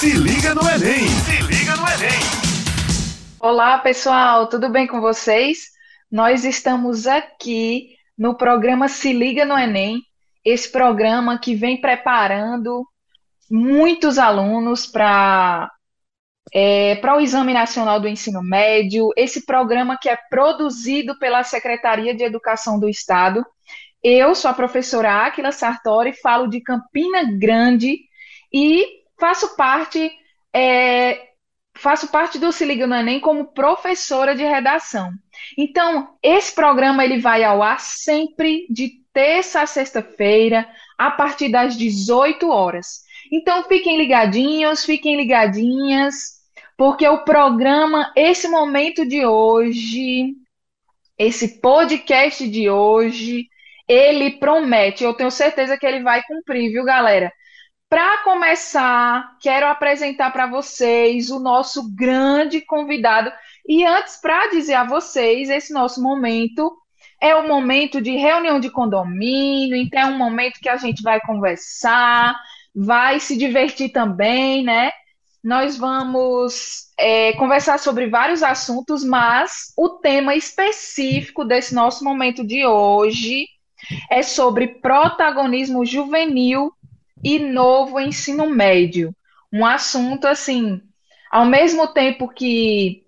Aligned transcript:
Se 0.00 0.12
liga 0.12 0.54
no 0.54 0.62
Enem! 0.62 1.06
Se 1.08 1.42
liga 1.42 1.76
no 1.76 1.86
Enem! 1.86 2.20
Olá, 3.38 3.76
pessoal, 3.76 4.48
tudo 4.48 4.70
bem 4.70 4.86
com 4.86 4.98
vocês? 4.98 5.72
Nós 6.10 6.42
estamos 6.42 7.06
aqui 7.06 7.96
no 8.16 8.34
programa 8.34 8.88
Se 8.88 9.12
Liga 9.12 9.44
no 9.44 9.58
Enem, 9.58 10.00
esse 10.42 10.72
programa 10.72 11.38
que 11.38 11.54
vem 11.54 11.82
preparando 11.82 12.82
muitos 13.50 14.16
alunos 14.16 14.86
para 14.86 15.70
é, 16.50 16.94
para 16.94 17.18
o 17.18 17.20
Exame 17.20 17.52
Nacional 17.52 18.00
do 18.00 18.08
Ensino 18.08 18.42
Médio, 18.42 19.10
esse 19.18 19.44
programa 19.44 19.98
que 20.00 20.08
é 20.08 20.16
produzido 20.30 21.18
pela 21.18 21.44
Secretaria 21.44 22.14
de 22.14 22.24
Educação 22.24 22.80
do 22.80 22.88
Estado. 22.88 23.44
Eu 24.02 24.34
sou 24.34 24.50
a 24.50 24.54
professora 24.54 25.26
Aquila 25.26 25.52
Sartori, 25.52 26.14
falo 26.14 26.46
de 26.46 26.62
Campina 26.62 27.22
Grande 27.38 27.98
e 28.50 28.99
faço 29.20 29.56
parte 29.56 30.10
é, 30.52 31.28
faço 31.76 32.08
parte 32.08 32.38
do 32.38 32.50
Se 32.50 32.64
Liga 32.64 32.86
no 32.86 32.94
Enem 32.94 33.20
como 33.20 33.52
professora 33.52 34.34
de 34.34 34.42
redação. 34.42 35.12
Então, 35.56 36.14
esse 36.22 36.54
programa 36.54 37.04
ele 37.04 37.20
vai 37.20 37.44
ao 37.44 37.62
ar 37.62 37.78
sempre 37.78 38.66
de 38.68 39.00
terça 39.12 39.62
a 39.62 39.66
sexta-feira, 39.66 40.68
a 40.98 41.10
partir 41.10 41.48
das 41.48 41.76
18 41.76 42.48
horas. 42.48 43.04
Então, 43.30 43.64
fiquem 43.64 43.96
ligadinhos, 43.96 44.84
fiquem 44.84 45.16
ligadinhas 45.16 46.40
porque 46.80 47.06
o 47.06 47.24
programa, 47.24 48.10
esse 48.16 48.48
momento 48.48 49.04
de 49.04 49.26
hoje, 49.26 50.34
esse 51.18 51.60
podcast 51.60 52.48
de 52.48 52.70
hoje, 52.70 53.50
ele 53.86 54.38
promete, 54.38 55.04
eu 55.04 55.12
tenho 55.12 55.30
certeza 55.30 55.76
que 55.76 55.84
ele 55.84 56.02
vai 56.02 56.22
cumprir, 56.22 56.72
viu, 56.72 56.82
galera? 56.82 57.30
Para 57.90 58.18
começar, 58.18 59.36
quero 59.40 59.66
apresentar 59.66 60.30
para 60.30 60.46
vocês 60.46 61.28
o 61.28 61.40
nosso 61.40 61.92
grande 61.92 62.60
convidado. 62.60 63.32
E 63.66 63.84
antes, 63.84 64.16
para 64.16 64.46
dizer 64.46 64.74
a 64.74 64.84
vocês, 64.84 65.50
esse 65.50 65.72
nosso 65.72 66.00
momento 66.00 66.72
é 67.20 67.34
o 67.34 67.48
momento 67.48 68.00
de 68.00 68.12
reunião 68.12 68.60
de 68.60 68.70
condomínio, 68.70 69.74
então 69.74 70.00
é 70.00 70.06
um 70.06 70.16
momento 70.16 70.60
que 70.60 70.68
a 70.68 70.76
gente 70.76 71.02
vai 71.02 71.20
conversar, 71.20 72.40
vai 72.72 73.18
se 73.18 73.36
divertir 73.36 73.90
também, 73.90 74.62
né? 74.62 74.92
nós 75.42 75.76
vamos 75.76 76.92
é, 76.96 77.32
conversar 77.32 77.78
sobre 77.78 78.06
vários 78.06 78.42
assuntos, 78.42 79.02
mas 79.02 79.72
o 79.76 79.88
tema 79.88 80.36
específico 80.36 81.44
desse 81.44 81.74
nosso 81.74 82.04
momento 82.04 82.46
de 82.46 82.64
hoje 82.64 83.46
é 84.10 84.22
sobre 84.22 84.68
protagonismo 84.68 85.84
juvenil 85.84 86.72
e 87.22 87.38
novo 87.38 88.00
ensino 88.00 88.48
médio. 88.48 89.14
Um 89.52 89.64
assunto, 89.66 90.26
assim, 90.26 90.80
ao 91.30 91.44
mesmo 91.44 91.88
tempo 91.88 92.28
que 92.28 93.04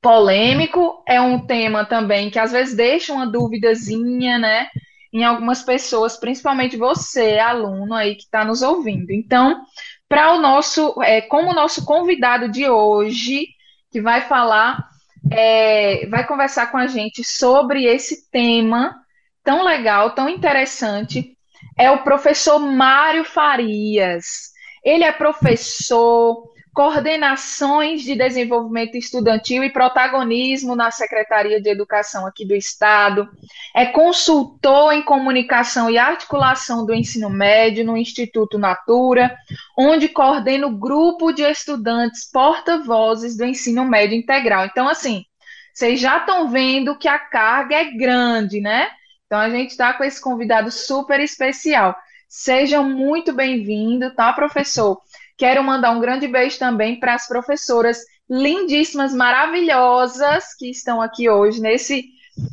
polêmico, 0.00 1.02
é 1.06 1.20
um 1.20 1.38
tema 1.46 1.84
também 1.84 2.30
que 2.30 2.38
às 2.38 2.52
vezes 2.52 2.74
deixa 2.74 3.12
uma 3.12 3.26
duvidazinha, 3.26 4.38
né? 4.38 4.68
Em 5.12 5.24
algumas 5.24 5.62
pessoas, 5.62 6.16
principalmente 6.16 6.76
você, 6.76 7.38
aluno 7.38 7.94
aí 7.94 8.14
que 8.14 8.22
está 8.22 8.44
nos 8.44 8.62
ouvindo. 8.62 9.10
Então, 9.10 9.62
para 10.08 10.32
o 10.34 10.40
nosso, 10.40 10.94
é, 11.02 11.20
como 11.20 11.50
o 11.50 11.54
nosso 11.54 11.84
convidado 11.84 12.50
de 12.50 12.68
hoje, 12.68 13.48
que 13.90 14.00
vai 14.00 14.22
falar, 14.22 14.88
é, 15.30 16.06
vai 16.06 16.26
conversar 16.26 16.70
com 16.70 16.78
a 16.78 16.86
gente 16.86 17.22
sobre 17.24 17.84
esse 17.84 18.30
tema 18.30 18.96
tão 19.42 19.64
legal, 19.64 20.14
tão 20.14 20.28
interessante, 20.28 21.36
é 21.80 21.90
o 21.90 22.04
professor 22.04 22.58
Mário 22.58 23.24
Farias. 23.24 24.50
Ele 24.84 25.02
é 25.02 25.10
professor, 25.10 26.44
coordenações 26.74 28.02
de 28.02 28.14
desenvolvimento 28.14 28.96
estudantil 28.98 29.64
e 29.64 29.72
protagonismo 29.72 30.76
na 30.76 30.90
Secretaria 30.90 31.58
de 31.58 31.70
Educação 31.70 32.26
aqui 32.26 32.46
do 32.46 32.54
Estado, 32.54 33.26
é 33.74 33.86
consultor 33.86 34.92
em 34.92 35.00
comunicação 35.00 35.88
e 35.88 35.96
articulação 35.96 36.84
do 36.84 36.92
ensino 36.92 37.30
médio 37.30 37.82
no 37.82 37.96
Instituto 37.96 38.58
Natura, 38.58 39.34
onde 39.74 40.06
coordena 40.06 40.66
o 40.66 40.76
grupo 40.76 41.32
de 41.32 41.42
estudantes 41.42 42.30
porta-vozes 42.30 43.38
do 43.38 43.44
ensino 43.46 43.86
médio 43.86 44.18
integral. 44.18 44.66
Então, 44.66 44.86
assim, 44.86 45.24
vocês 45.72 45.98
já 45.98 46.18
estão 46.18 46.50
vendo 46.50 46.98
que 46.98 47.08
a 47.08 47.18
carga 47.18 47.76
é 47.76 47.90
grande, 47.90 48.60
né? 48.60 48.90
Então, 49.30 49.38
a 49.38 49.48
gente 49.48 49.70
está 49.70 49.94
com 49.94 50.02
esse 50.02 50.20
convidado 50.20 50.72
super 50.72 51.20
especial. 51.20 51.94
Sejam 52.28 52.82
muito 52.82 53.32
bem-vindos, 53.32 54.12
tá, 54.16 54.32
professor? 54.32 55.00
Quero 55.38 55.62
mandar 55.62 55.92
um 55.92 56.00
grande 56.00 56.26
beijo 56.26 56.58
também 56.58 56.98
para 56.98 57.14
as 57.14 57.28
professoras 57.28 57.98
lindíssimas, 58.28 59.14
maravilhosas 59.14 60.52
que 60.58 60.68
estão 60.68 61.00
aqui 61.00 61.30
hoje 61.30 61.60
nesse, 61.60 62.06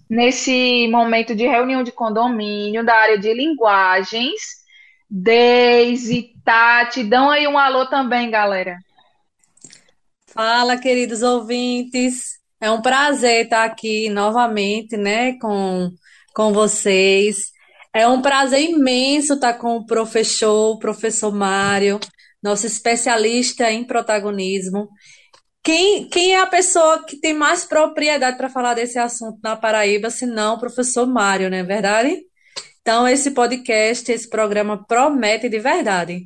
nesse 0.08 0.88
momento 0.92 1.34
de 1.36 1.48
reunião 1.48 1.82
de 1.82 1.92
condomínio 1.92 2.86
da 2.86 2.94
área 2.94 3.18
de 3.18 3.34
linguagens. 3.34 4.40
Deise, 5.10 6.32
Tati, 6.46 7.04
dão 7.04 7.32
aí 7.32 7.48
um 7.48 7.58
alô 7.58 7.88
também, 7.88 8.30
galera. 8.30 8.78
Fala, 10.28 10.78
queridos 10.78 11.24
ouvintes. 11.24 12.38
É 12.62 12.70
um 12.70 12.84
prazer 12.84 13.46
estar 13.46 13.64
aqui 13.64 14.12
novamente, 14.12 14.96
né, 14.96 15.40
com, 15.40 15.92
com 16.38 16.54
vocês. 16.54 17.52
É 17.92 18.08
um 18.08 18.22
prazer 18.22 18.62
imenso 18.62 19.34
estar 19.34 19.56
com 19.56 19.78
o 19.78 19.86
professor, 19.88 20.76
o 20.76 20.78
professor 20.78 21.34
Mário 21.34 22.00
nosso 22.44 22.68
especialista 22.68 23.72
em 23.72 23.84
protagonismo. 23.84 24.88
Quem, 25.64 26.08
quem 26.08 26.36
é 26.36 26.40
a 26.40 26.46
pessoa 26.46 27.04
que 27.04 27.20
tem 27.20 27.34
mais 27.34 27.66
propriedade 27.66 28.38
para 28.38 28.50
falar 28.50 28.76
desse 28.76 29.00
assunto 29.00 29.40
na 29.44 29.56
Paraíba, 29.56 30.12
se 30.12 30.28
não 30.28 30.54
o 30.54 30.60
professor 30.60 31.08
Mário, 31.08 31.50
não 31.50 31.58
é 31.58 31.64
verdade? 31.64 32.20
Então, 32.82 33.08
esse 33.08 33.32
podcast, 33.32 34.10
esse 34.12 34.30
programa 34.30 34.86
promete 34.86 35.50
de 35.50 35.58
verdade. 35.58 36.24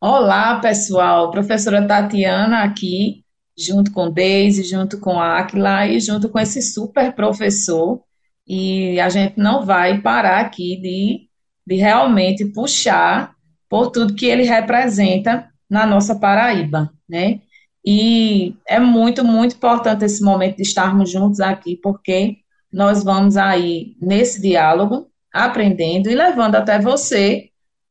Olá, 0.00 0.58
pessoal. 0.60 1.30
Professora 1.30 1.86
Tatiana 1.86 2.64
aqui, 2.64 3.24
junto 3.56 3.92
com 3.92 4.10
Deise, 4.10 4.64
junto 4.64 4.98
com 4.98 5.20
Aquila 5.20 5.86
e 5.86 6.00
junto 6.00 6.28
com 6.28 6.40
esse 6.40 6.60
super 6.60 7.14
professor. 7.14 8.02
E 8.46 9.00
a 9.00 9.08
gente 9.08 9.38
não 9.38 9.64
vai 9.64 10.00
parar 10.00 10.40
aqui 10.40 10.76
de, 10.80 11.28
de 11.66 11.80
realmente 11.80 12.44
puxar 12.46 13.34
por 13.68 13.90
tudo 13.90 14.14
que 14.14 14.26
ele 14.26 14.42
representa 14.42 15.48
na 15.68 15.86
nossa 15.86 16.18
Paraíba, 16.18 16.92
né? 17.08 17.40
E 17.84 18.54
é 18.68 18.78
muito, 18.78 19.24
muito 19.24 19.56
importante 19.56 20.04
esse 20.04 20.22
momento 20.22 20.56
de 20.56 20.62
estarmos 20.62 21.10
juntos 21.10 21.40
aqui, 21.40 21.76
porque 21.82 22.36
nós 22.72 23.02
vamos 23.02 23.36
aí 23.36 23.96
nesse 24.00 24.40
diálogo, 24.40 25.08
aprendendo 25.32 26.10
e 26.10 26.14
levando 26.14 26.56
até 26.56 26.78
você 26.78 27.48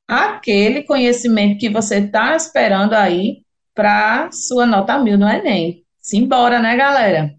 aquele 0.07 0.83
conhecimento 0.83 1.59
que 1.59 1.69
você 1.69 1.97
está 1.97 2.35
esperando 2.35 2.93
aí 2.93 3.43
para 3.73 4.29
sua 4.31 4.65
nota 4.65 4.99
mil 4.99 5.17
no 5.17 5.27
Enem. 5.27 5.83
Simbora, 5.99 6.59
né, 6.59 6.75
galera? 6.75 7.33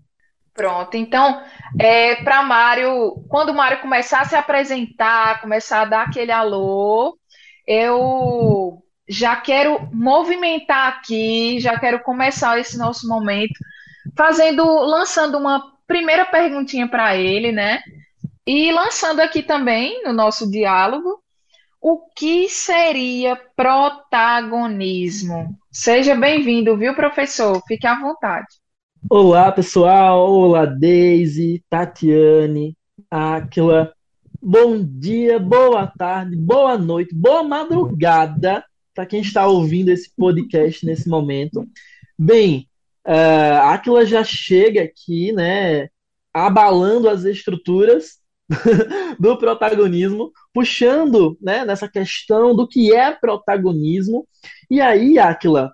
Pronto, 0.55 0.97
então, 0.97 1.41
é, 1.79 2.17
para 2.17 2.43
Mário, 2.43 3.15
quando 3.29 3.51
o 3.51 3.55
Mário 3.55 3.81
começar 3.81 4.21
a 4.21 4.25
se 4.25 4.37
apresentar, 4.37 5.41
começar 5.41 5.83
a 5.83 5.87
dar 5.87 6.03
aquele 6.03 6.33
alô, 6.33 7.19
eu 7.67 8.83
já 9.09 9.37
quero 9.37 9.89
movimentar 9.93 10.89
aqui, 10.89 11.59
já 11.61 11.79
quero 11.79 12.01
começar 12.01 12.59
esse 12.59 12.79
nosso 12.79 13.09
momento 13.09 13.55
fazendo, 14.17 14.65
lançando 14.65 15.39
uma 15.39 15.73
primeira 15.87 16.25
perguntinha 16.25 16.89
para 16.89 17.17
ele, 17.17 17.53
né? 17.53 17.81
E 18.47 18.73
lançando 18.73 19.21
aqui 19.21 19.43
também 19.43 20.03
no 20.05 20.13
nosso 20.13 20.51
diálogo 20.51 21.21
o 21.81 22.09
que 22.15 22.49
seria 22.49 23.37
protagonismo. 23.57 25.57
Seja 25.71 26.15
bem-vindo, 26.15 26.77
viu, 26.77 26.95
professor? 26.95 27.61
Fique 27.67 27.87
à 27.87 27.99
vontade. 27.99 28.62
Olá, 29.11 29.51
pessoal. 29.51 30.31
Olá, 30.31 30.65
Daisy, 30.65 31.63
Tatiane, 31.69 32.77
Aquila. 33.11 33.93
Bom 34.41 34.83
dia, 34.83 35.39
boa 35.39 35.87
tarde, 35.87 36.37
boa 36.37 36.79
noite, 36.79 37.15
boa 37.15 37.43
madrugada 37.43 38.65
para 38.95 39.05
quem 39.05 39.21
está 39.21 39.47
ouvindo 39.47 39.89
esse 39.89 40.11
podcast 40.17 40.87
nesse 40.87 41.09
momento. 41.09 41.69
Bem, 42.17 42.69
uh, 43.07 43.71
Aquila 43.71 44.07
já 44.07 44.23
chega 44.23 44.83
aqui, 44.83 45.33
né, 45.33 45.89
abalando 46.33 47.09
as 47.09 47.25
estruturas 47.25 48.21
do 49.19 49.37
protagonismo, 49.37 50.33
puxando, 50.55 51.37
né, 51.41 51.65
nessa 51.65 51.89
questão 51.89 52.55
do 52.55 52.69
que 52.69 52.93
é 52.95 53.13
protagonismo. 53.13 54.27
E 54.71 54.81
aí, 54.81 55.19
Aquila, 55.19 55.73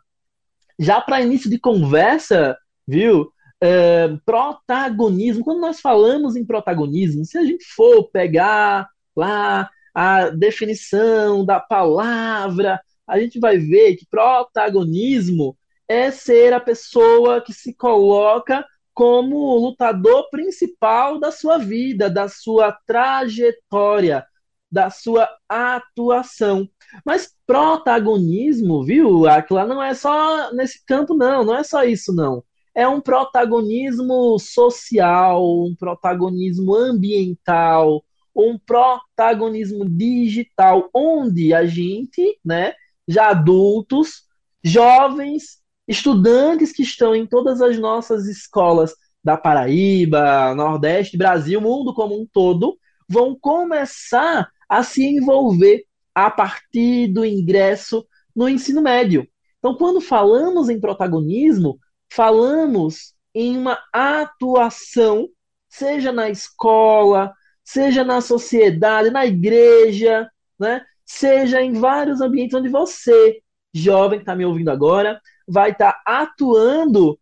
já 0.79 1.01
para 1.01 1.23
início 1.23 1.51
de 1.51 1.59
conversa, 1.59 2.57
viu? 2.88 3.31
Uh, 3.62 4.19
protagonismo. 4.25 5.44
Quando 5.44 5.61
nós 5.61 5.81
falamos 5.81 6.35
em 6.35 6.44
protagonismo, 6.44 7.25
se 7.25 7.38
a 7.38 7.44
gente 7.44 7.64
for 7.76 8.08
pegar 8.11 8.88
lá 9.14 9.69
a 9.94 10.31
definição 10.31 11.44
da 11.44 11.61
palavra 11.61 12.81
a 13.08 13.19
gente 13.19 13.40
vai 13.40 13.56
ver 13.56 13.96
que 13.96 14.06
protagonismo 14.06 15.56
é 15.88 16.11
ser 16.11 16.52
a 16.52 16.61
pessoa 16.61 17.40
que 17.40 17.55
se 17.55 17.73
coloca 17.75 18.64
como 18.93 19.56
lutador 19.56 20.29
principal 20.31 21.19
da 21.19 21.32
sua 21.32 21.56
vida, 21.56 22.11
da 22.11 22.29
sua 22.29 22.76
trajetória, 22.87 24.26
da 24.70 24.90
sua 24.90 25.26
atuação. 25.49 26.69
Mas 27.05 27.32
protagonismo, 27.46 28.85
viu? 28.85 29.26
Aquilo 29.26 29.64
não 29.67 29.82
é 29.82 29.94
só 29.94 30.52
nesse 30.52 30.85
campo, 30.85 31.14
não, 31.14 31.44
não 31.44 31.56
é 31.56 31.64
só 31.64 31.85
isso, 31.85 32.12
não. 32.14 32.44
É 32.79 32.87
um 32.87 33.01
protagonismo 33.01 34.39
social, 34.39 35.65
um 35.65 35.75
protagonismo 35.75 36.77
ambiental, 36.77 38.05
um 38.33 38.57
protagonismo 38.57 39.85
digital, 39.85 40.89
onde 40.95 41.53
a 41.53 41.67
gente, 41.67 42.39
né, 42.45 42.75
já 43.09 43.31
adultos, 43.31 44.23
jovens, 44.63 45.59
estudantes 45.89 46.71
que 46.71 46.85
estão 46.85 47.17
em 47.17 47.27
todas 47.27 47.61
as 47.61 47.77
nossas 47.81 48.29
escolas 48.29 48.95
da 49.25 49.37
Paraíba, 49.37 50.55
Nordeste, 50.55 51.19
Brasil, 51.19 51.61
mundo 51.61 51.93
como 51.93 52.15
um 52.15 52.25
todo, 52.33 52.79
vão 53.09 53.37
começar 53.37 54.49
a 54.69 54.85
se 54.85 55.05
envolver 55.05 55.83
a 56.15 56.31
partir 56.31 57.09
do 57.09 57.25
ingresso 57.25 58.07
no 58.37 58.49
ensino 58.49 58.81
médio. 58.81 59.27
Então, 59.59 59.75
quando 59.75 60.01
falamos 60.01 60.69
em 60.69 60.79
protagonismo, 60.79 61.77
falamos 62.11 63.15
em 63.35 63.57
uma 63.57 63.79
atuação, 63.93 65.29
seja 65.69 66.13
na 66.13 66.29
escola, 66.31 67.33
seja 67.65 68.05
na 68.05 68.21
sociedade, 68.21 69.11
na 69.11 69.27
igreja, 69.27 70.31
né? 70.59 70.85
seja 71.05 71.61
em 71.61 71.73
vários 71.73 72.21
ambientes 72.21 72.55
onde 72.55 72.69
você, 72.69 73.41
jovem 73.73 74.19
que 74.19 74.23
está 74.23 74.35
me 74.35 74.45
ouvindo 74.45 74.71
agora, 74.71 75.21
vai 75.47 75.71
estar 75.71 75.93
tá 75.93 76.03
atuando 76.05 77.19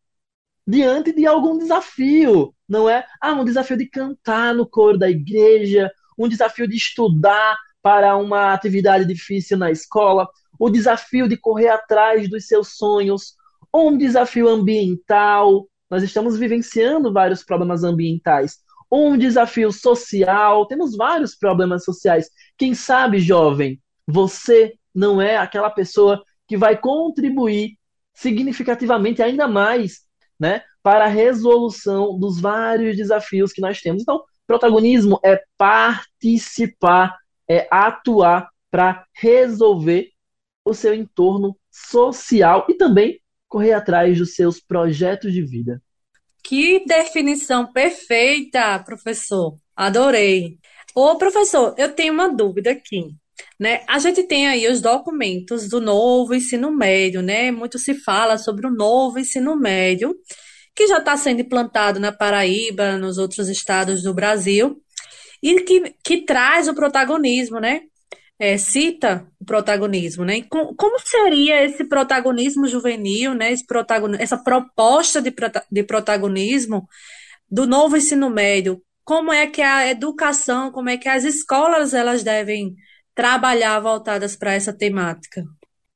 diante 0.66 1.12
de 1.12 1.26
algum 1.26 1.56
desafio, 1.56 2.52
não 2.68 2.88
é? 2.88 3.06
Ah, 3.20 3.34
um 3.34 3.44
desafio 3.44 3.76
de 3.76 3.86
cantar 3.86 4.52
no 4.54 4.66
coro 4.66 4.98
da 4.98 5.08
igreja, 5.08 5.90
um 6.18 6.28
desafio 6.28 6.66
de 6.66 6.76
estudar 6.76 7.56
para 7.80 8.16
uma 8.16 8.52
atividade 8.52 9.04
difícil 9.04 9.56
na 9.56 9.70
escola, 9.70 10.28
o 10.58 10.68
desafio 10.68 11.28
de 11.28 11.36
correr 11.36 11.68
atrás 11.68 12.28
dos 12.28 12.48
seus 12.48 12.76
sonhos, 12.76 13.35
um 13.76 13.96
desafio 13.96 14.48
ambiental. 14.48 15.68
Nós 15.90 16.02
estamos 16.02 16.38
vivenciando 16.38 17.12
vários 17.12 17.44
problemas 17.44 17.84
ambientais. 17.84 18.58
Um 18.90 19.16
desafio 19.18 19.72
social, 19.72 20.66
temos 20.66 20.96
vários 20.96 21.34
problemas 21.34 21.84
sociais. 21.84 22.30
Quem 22.56 22.74
sabe, 22.74 23.18
jovem, 23.18 23.80
você 24.06 24.74
não 24.94 25.20
é 25.20 25.36
aquela 25.36 25.70
pessoa 25.70 26.22
que 26.46 26.56
vai 26.56 26.76
contribuir 26.76 27.76
significativamente 28.14 29.22
ainda 29.22 29.46
mais 29.48 30.06
né, 30.38 30.62
para 30.82 31.04
a 31.04 31.08
resolução 31.08 32.18
dos 32.18 32.40
vários 32.40 32.96
desafios 32.96 33.52
que 33.52 33.60
nós 33.60 33.80
temos. 33.80 34.02
Então, 34.02 34.22
protagonismo 34.46 35.18
é 35.24 35.42
participar, 35.58 37.16
é 37.48 37.66
atuar 37.70 38.48
para 38.70 39.04
resolver 39.12 40.10
o 40.64 40.72
seu 40.72 40.94
entorno 40.94 41.56
social 41.70 42.66
e 42.68 42.74
também 42.74 43.20
correr 43.48 43.72
atrás 43.72 44.18
dos 44.18 44.34
seus 44.34 44.60
projetos 44.60 45.32
de 45.32 45.42
vida. 45.42 45.82
Que 46.42 46.84
definição 46.86 47.72
perfeita, 47.72 48.78
professor. 48.80 49.56
Adorei. 49.74 50.58
Ô, 50.94 51.16
professor, 51.16 51.74
eu 51.76 51.92
tenho 51.92 52.12
uma 52.12 52.28
dúvida 52.28 52.70
aqui. 52.70 53.14
Né? 53.58 53.82
A 53.88 53.98
gente 53.98 54.22
tem 54.22 54.46
aí 54.46 54.66
os 54.70 54.80
documentos 54.80 55.68
do 55.68 55.80
novo 55.80 56.34
ensino 56.34 56.70
médio, 56.70 57.20
né? 57.20 57.50
Muito 57.50 57.78
se 57.78 57.94
fala 57.94 58.38
sobre 58.38 58.66
o 58.66 58.70
novo 58.70 59.18
ensino 59.18 59.56
médio, 59.56 60.14
que 60.74 60.86
já 60.86 60.98
está 60.98 61.16
sendo 61.16 61.40
implantado 61.40 61.98
na 61.98 62.12
Paraíba, 62.12 62.96
nos 62.96 63.18
outros 63.18 63.48
estados 63.48 64.02
do 64.02 64.14
Brasil, 64.14 64.80
e 65.42 65.60
que, 65.62 65.94
que 66.04 66.24
traz 66.24 66.68
o 66.68 66.74
protagonismo, 66.74 67.58
né? 67.58 67.82
É, 68.38 68.58
cita 68.58 69.26
o 69.40 69.44
protagonismo, 69.44 70.24
né? 70.24 70.42
Com, 70.42 70.74
como 70.74 70.98
seria 71.00 71.64
esse 71.64 71.84
protagonismo 71.84 72.68
juvenil, 72.68 73.34
né? 73.34 73.52
Esse 73.52 73.66
protagonismo, 73.66 74.22
essa 74.22 74.36
proposta 74.36 75.22
de, 75.22 75.34
de 75.70 75.82
protagonismo 75.82 76.86
do 77.50 77.66
novo 77.66 77.96
ensino 77.96 78.28
médio? 78.28 78.82
Como 79.04 79.32
é 79.32 79.46
que 79.46 79.62
a 79.62 79.88
educação, 79.88 80.70
como 80.70 80.90
é 80.90 80.96
que 80.96 81.08
as 81.08 81.24
escolas 81.24 81.94
elas 81.94 82.22
devem 82.22 82.74
trabalhar 83.14 83.80
voltadas 83.80 84.36
para 84.36 84.52
essa 84.52 84.72
temática? 84.72 85.42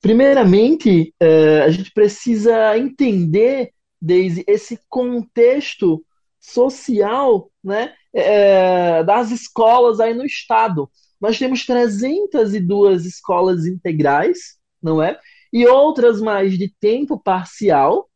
Primeiramente, 0.01 1.15
é, 1.21 1.61
a 1.61 1.71
gente 1.71 1.93
precisa 1.93 2.79
entender, 2.79 3.71
Daisy, 4.01 4.43
esse 4.47 4.79
contexto 4.89 6.03
social 6.41 7.51
né, 7.63 7.93
é, 8.15 9.05
das 9.05 9.31
escolas 9.31 10.01
aí 10.01 10.15
no 10.15 10.25
estado. 10.25 10.91
Nós 11.20 11.38
temos 11.38 11.67
302 11.67 13.05
escolas 13.05 13.67
integrais, 13.67 14.56
não 14.82 15.02
é? 15.02 15.19
E 15.52 15.67
outras 15.67 16.20
mais 16.20 16.56
de 16.56 16.72
tempo 16.81 17.19
parcial, 17.19 18.08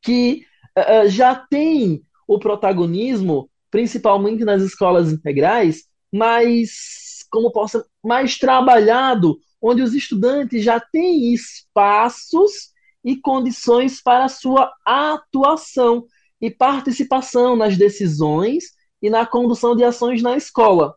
que 0.00 0.44
uh, 0.78 1.08
já 1.08 1.34
têm 1.34 2.02
o 2.26 2.38
protagonismo, 2.38 3.50
principalmente 3.70 4.44
nas 4.44 4.62
escolas 4.62 5.12
integrais, 5.12 5.84
mas 6.12 7.24
como 7.30 7.50
possa 7.50 7.84
mais 8.02 8.38
trabalhado, 8.38 9.38
onde 9.60 9.82
os 9.82 9.94
estudantes 9.94 10.62
já 10.62 10.78
têm 10.78 11.34
espaços 11.34 12.72
e 13.04 13.16
condições 13.16 14.00
para 14.00 14.28
sua 14.28 14.72
atuação 14.86 16.06
e 16.40 16.50
participação 16.50 17.56
nas 17.56 17.76
decisões 17.76 18.64
e 19.02 19.10
na 19.10 19.26
condução 19.26 19.74
de 19.74 19.82
ações 19.82 20.22
na 20.22 20.36
escola. 20.36 20.94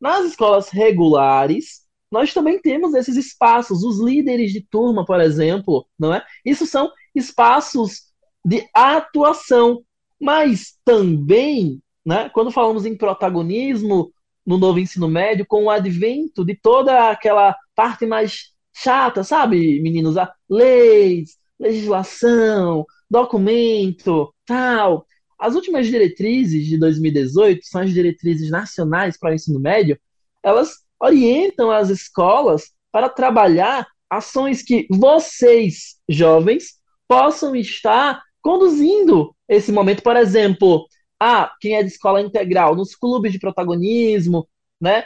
Nas 0.00 0.24
escolas 0.26 0.68
regulares, 0.68 1.82
nós 2.10 2.32
também 2.32 2.60
temos 2.60 2.94
esses 2.94 3.16
espaços, 3.16 3.82
os 3.82 4.00
líderes 4.00 4.52
de 4.52 4.60
turma, 4.60 5.04
por 5.04 5.20
exemplo, 5.20 5.86
não 5.98 6.14
é? 6.14 6.24
Isso 6.44 6.66
são 6.66 6.90
espaços 7.14 8.02
de 8.44 8.66
atuação, 8.74 9.82
mas 10.20 10.78
também, 10.84 11.82
né, 12.04 12.28
quando 12.30 12.50
falamos 12.50 12.86
em 12.86 12.96
protagonismo, 12.96 14.12
no 14.46 14.56
novo 14.56 14.78
ensino 14.78 15.08
médio 15.08 15.44
com 15.46 15.64
o 15.64 15.70
advento 15.70 16.44
de 16.44 16.54
toda 16.54 17.10
aquela 17.10 17.56
parte 17.74 18.06
mais 18.06 18.52
chata, 18.72 19.24
sabe, 19.24 19.80
meninos? 19.82 20.16
A 20.16 20.32
leis, 20.48 21.36
legislação, 21.58 22.84
documento, 23.10 24.32
tal. 24.46 25.06
As 25.38 25.54
últimas 25.54 25.86
diretrizes 25.86 26.66
de 26.66 26.78
2018 26.78 27.60
são 27.64 27.82
as 27.82 27.92
diretrizes 27.92 28.50
nacionais 28.50 29.18
para 29.18 29.32
o 29.32 29.34
ensino 29.34 29.60
médio. 29.60 29.98
Elas 30.42 30.78
orientam 30.98 31.70
as 31.70 31.90
escolas 31.90 32.72
para 32.90 33.08
trabalhar 33.08 33.86
ações 34.08 34.62
que 34.62 34.86
vocês, 34.90 35.96
jovens, 36.08 36.76
possam 37.08 37.54
estar 37.54 38.22
conduzindo 38.40 39.34
esse 39.48 39.70
momento. 39.70 40.02
Por 40.02 40.16
exemplo, 40.16 40.86
ah, 41.20 41.52
quem 41.60 41.76
é 41.76 41.82
de 41.82 41.88
escola 41.88 42.20
integral 42.20 42.74
nos 42.74 42.94
clubes 42.94 43.32
de 43.32 43.38
protagonismo, 43.38 44.48
né? 44.80 45.04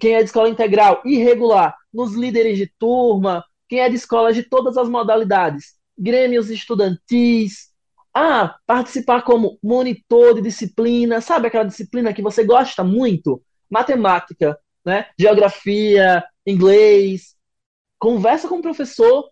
Quem 0.00 0.14
é 0.14 0.18
de 0.18 0.24
escola 0.24 0.48
integral 0.48 1.02
irregular 1.04 1.74
nos 1.92 2.14
líderes 2.14 2.58
de 2.58 2.66
turma, 2.78 3.44
quem 3.68 3.80
é 3.80 3.88
de 3.88 3.96
escolas 3.96 4.34
de 4.34 4.42
todas 4.42 4.76
as 4.76 4.88
modalidades, 4.88 5.74
grêmios 5.98 6.50
estudantis. 6.50 7.71
Ah, 8.14 8.56
participar 8.66 9.22
como 9.22 9.58
monitor 9.62 10.34
de 10.34 10.42
disciplina, 10.42 11.20
sabe 11.20 11.46
aquela 11.46 11.64
disciplina 11.64 12.12
que 12.12 12.20
você 12.20 12.44
gosta 12.44 12.84
muito? 12.84 13.42
Matemática, 13.70 14.58
né? 14.84 15.06
Geografia, 15.18 16.22
inglês. 16.46 17.34
Conversa 17.98 18.48
com 18.48 18.56
o 18.58 18.62
professor, 18.62 19.30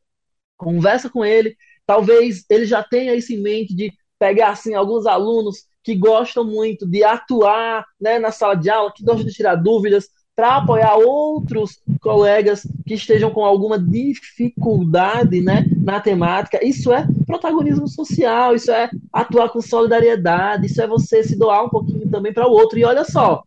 conversa 0.56 1.10
com 1.10 1.24
ele. 1.24 1.56
Talvez 1.86 2.44
ele 2.48 2.64
já 2.64 2.82
tenha 2.82 3.14
isso 3.14 3.32
em 3.32 3.42
mente 3.42 3.74
de 3.74 3.92
pegar 4.18 4.50
assim 4.50 4.74
alguns 4.74 5.06
alunos 5.06 5.66
que 5.82 5.94
gostam 5.94 6.44
muito 6.44 6.86
de 6.86 7.02
atuar 7.04 7.84
né, 8.00 8.18
na 8.18 8.30
sala 8.30 8.54
de 8.54 8.70
aula, 8.70 8.92
que 8.94 9.04
gostam 9.04 9.26
de 9.26 9.32
tirar 9.32 9.56
dúvidas, 9.56 10.08
para 10.40 10.56
apoiar 10.56 10.96
outros 10.96 11.82
colegas 12.00 12.66
que 12.86 12.94
estejam 12.94 13.30
com 13.30 13.44
alguma 13.44 13.78
dificuldade 13.78 15.42
né, 15.42 15.66
na 15.76 16.00
temática. 16.00 16.66
Isso 16.66 16.90
é 16.94 17.06
protagonismo 17.26 17.86
social, 17.86 18.54
isso 18.54 18.70
é 18.70 18.88
atuar 19.12 19.50
com 19.50 19.60
solidariedade, 19.60 20.64
isso 20.64 20.80
é 20.80 20.86
você 20.86 21.22
se 21.22 21.36
doar 21.36 21.66
um 21.66 21.68
pouquinho 21.68 22.08
também 22.08 22.32
para 22.32 22.48
o 22.48 22.52
outro. 22.52 22.78
E 22.78 22.84
olha 22.84 23.04
só, 23.04 23.42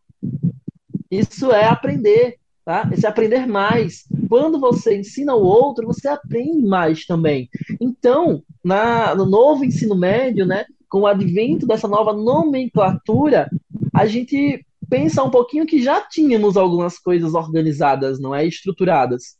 isso 1.09 1.51
é 1.51 1.65
aprender, 1.65 2.35
tá? 2.63 2.87
Isso 2.93 3.07
é 3.07 3.09
aprender 3.09 3.47
mais. 3.47 4.03
Quando 4.29 4.59
você 4.59 4.95
ensina 4.95 5.33
o 5.33 5.43
outro, 5.43 5.87
você 5.87 6.07
aprende 6.07 6.63
mais 6.63 7.07
também. 7.07 7.49
Então, 7.81 8.43
na, 8.63 9.15
no 9.15 9.25
novo 9.25 9.65
ensino 9.65 9.95
médio, 9.95 10.45
né, 10.45 10.65
com 10.87 10.99
o 10.99 11.07
advento 11.07 11.65
dessa 11.65 11.87
nova 11.87 12.13
nomenclatura, 12.13 13.49
a 13.91 14.05
gente 14.05 14.63
pensa 14.93 15.23
um 15.23 15.31
pouquinho 15.31 15.65
que 15.65 15.81
já 15.81 16.01
tínhamos 16.01 16.55
algumas 16.55 16.99
coisas 16.99 17.33
organizadas, 17.33 18.19
não 18.19 18.35
é? 18.35 18.45
Estruturadas. 18.45 19.37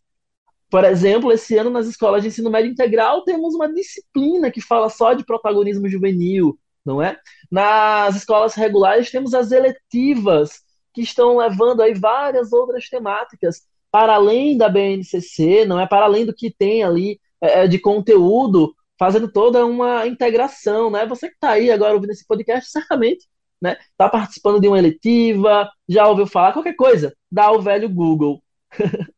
Por 0.68 0.84
exemplo, 0.84 1.32
esse 1.32 1.56
ano 1.56 1.70
nas 1.70 1.86
escolas 1.86 2.24
de 2.24 2.30
ensino 2.30 2.50
médio 2.50 2.72
integral 2.72 3.24
temos 3.24 3.54
uma 3.54 3.72
disciplina 3.72 4.50
que 4.50 4.60
fala 4.60 4.90
só 4.90 5.14
de 5.14 5.24
protagonismo 5.24 5.88
juvenil, 5.88 6.58
não 6.84 7.00
é? 7.00 7.20
Nas 7.52 8.16
escolas 8.16 8.56
regulares 8.56 9.12
temos 9.12 9.36
as 9.36 9.52
eletivas, 9.52 10.64
que 10.92 11.02
estão 11.02 11.38
levando 11.38 11.82
aí 11.82 11.94
várias 11.94 12.52
outras 12.52 12.90
temáticas 12.90 13.62
para 13.92 14.16
além 14.16 14.58
da 14.58 14.68
BNCC, 14.68 15.66
não 15.66 15.80
é? 15.80 15.86
Para 15.86 16.06
além 16.06 16.26
do 16.26 16.34
que 16.34 16.50
tem 16.50 16.84
ali 16.84 17.20
é, 17.40 17.66
é, 17.66 17.68
de 17.68 17.78
conteúdo, 17.78 18.74
fazendo 18.98 19.32
toda 19.32 19.64
uma 19.68 20.08
integração, 20.08 20.90
né? 20.90 21.06
Você 21.06 21.28
que 21.28 21.36
está 21.36 21.52
aí 21.52 21.70
agora 21.70 21.94
ouvindo 21.94 22.10
esse 22.10 22.26
podcast, 22.26 22.72
certamente 22.72 23.28
né? 23.64 23.78
Está 23.92 24.10
participando 24.10 24.60
de 24.60 24.68
uma 24.68 24.78
eletiva, 24.78 25.70
já 25.88 26.06
ouviu 26.06 26.28
falar 26.28 26.52
qualquer 26.52 26.76
coisa, 26.76 27.14
dá 27.32 27.50
o 27.50 27.62
velho 27.62 27.88
Google. 27.88 28.44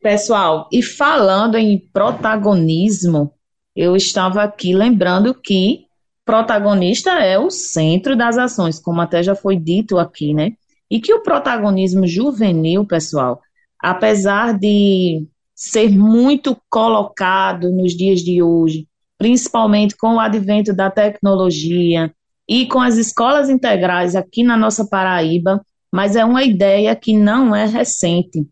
Pessoal, 0.00 0.68
e 0.72 0.80
falando 0.80 1.58
em 1.58 1.76
protagonismo, 1.92 3.34
eu 3.74 3.96
estava 3.96 4.44
aqui 4.44 4.72
lembrando 4.72 5.34
que 5.34 5.86
protagonista 6.24 7.10
é 7.10 7.36
o 7.36 7.50
centro 7.50 8.16
das 8.16 8.38
ações, 8.38 8.78
como 8.78 9.00
até 9.00 9.22
já 9.22 9.34
foi 9.34 9.56
dito 9.56 9.98
aqui, 9.98 10.32
né? 10.32 10.52
E 10.88 11.00
que 11.00 11.12
o 11.12 11.22
protagonismo 11.22 12.06
juvenil, 12.06 12.86
pessoal, 12.86 13.40
apesar 13.78 14.56
de 14.56 15.26
ser 15.54 15.90
muito 15.90 16.56
colocado 16.70 17.70
nos 17.70 17.92
dias 17.92 18.20
de 18.20 18.42
hoje, 18.42 18.86
principalmente 19.18 19.96
com 19.96 20.14
o 20.14 20.20
advento 20.20 20.72
da 20.72 20.90
tecnologia 20.90 22.14
e 22.50 22.66
com 22.66 22.80
as 22.80 22.96
escolas 22.98 23.48
integrais 23.48 24.14
aqui 24.14 24.42
na 24.42 24.56
nossa 24.56 24.86
Paraíba, 24.86 25.64
mas 25.90 26.16
é 26.16 26.24
uma 26.24 26.42
ideia 26.42 26.94
que 26.94 27.16
não 27.16 27.54
é 27.56 27.64
recente 27.64 28.46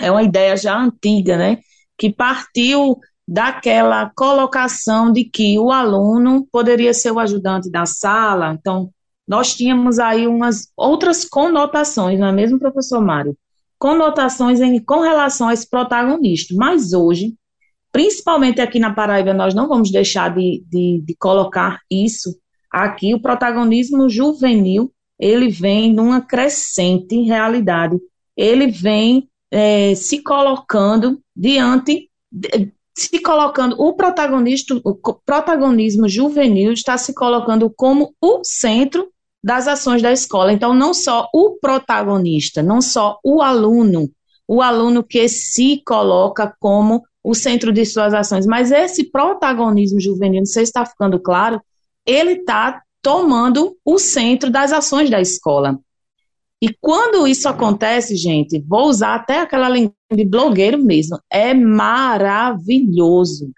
é 0.00 0.10
uma 0.10 0.22
ideia 0.22 0.56
já 0.56 0.78
antiga, 0.78 1.36
né? 1.36 1.58
Que 1.98 2.10
partiu 2.10 2.98
daquela 3.26 4.10
colocação 4.14 5.12
de 5.12 5.24
que 5.24 5.58
o 5.58 5.70
aluno 5.70 6.46
poderia 6.50 6.94
ser 6.94 7.12
o 7.12 7.18
ajudante 7.18 7.70
da 7.70 7.86
sala. 7.86 8.56
Então, 8.58 8.90
nós 9.26 9.54
tínhamos 9.54 9.98
aí 9.98 10.26
umas 10.26 10.68
outras 10.76 11.24
conotações, 11.24 12.18
não 12.18 12.26
é 12.28 12.32
mesmo, 12.32 12.58
professor 12.58 13.00
Mário? 13.00 13.36
Conotações 13.78 14.60
em, 14.60 14.78
com 14.78 15.00
relação 15.00 15.48
a 15.48 15.54
esse 15.54 15.68
protagonista. 15.68 16.54
Mas 16.56 16.92
hoje, 16.92 17.34
principalmente 17.90 18.60
aqui 18.60 18.78
na 18.78 18.92
Paraíba, 18.92 19.32
nós 19.32 19.54
não 19.54 19.68
vamos 19.68 19.90
deixar 19.90 20.34
de, 20.34 20.64
de, 20.68 21.02
de 21.04 21.16
colocar 21.16 21.80
isso 21.90 22.34
aqui. 22.72 23.14
O 23.14 23.20
protagonismo 23.20 24.08
juvenil, 24.08 24.90
ele 25.18 25.48
vem 25.48 25.92
numa 25.92 26.20
crescente 26.20 27.20
realidade. 27.22 27.96
Ele 28.36 28.68
vem 28.68 29.28
é, 29.50 29.94
se 29.94 30.22
colocando 30.22 31.20
diante, 31.36 32.08
se 32.96 33.20
colocando, 33.20 33.76
o 33.78 33.92
protagonista, 33.92 34.80
o 34.82 34.94
protagonismo 35.24 36.08
juvenil 36.08 36.72
está 36.72 36.96
se 36.96 37.14
colocando 37.14 37.70
como 37.70 38.14
o 38.20 38.42
centro 38.42 39.08
das 39.44 39.66
ações 39.66 40.00
da 40.00 40.12
escola. 40.12 40.52
Então, 40.52 40.72
não 40.72 40.94
só 40.94 41.28
o 41.34 41.58
protagonista, 41.60 42.62
não 42.62 42.80
só 42.80 43.18
o 43.24 43.42
aluno, 43.42 44.10
o 44.46 44.62
aluno 44.62 45.02
que 45.02 45.28
se 45.28 45.82
coloca 45.84 46.54
como 46.60 47.02
o 47.24 47.34
centro 47.34 47.72
de 47.72 47.84
suas 47.84 48.14
ações, 48.14 48.46
mas 48.46 48.72
esse 48.72 49.10
protagonismo 49.10 50.00
juvenil, 50.00 50.40
não 50.40 50.46
sei 50.46 50.64
se 50.64 50.70
está 50.70 50.84
ficando 50.84 51.20
claro, 51.20 51.60
ele 52.06 52.32
está 52.32 52.82
tomando 53.00 53.76
o 53.84 53.98
centro 53.98 54.50
das 54.50 54.72
ações 54.72 55.10
da 55.10 55.20
escola. 55.20 55.78
E 56.60 56.72
quando 56.80 57.26
isso 57.26 57.48
acontece, 57.48 58.14
gente, 58.14 58.60
vou 58.60 58.88
usar 58.88 59.16
até 59.16 59.40
aquela 59.40 59.68
linguagem 59.68 59.94
de 60.12 60.24
blogueiro 60.24 60.78
mesmo, 60.78 61.18
é 61.28 61.52
maravilhoso. 61.52 63.50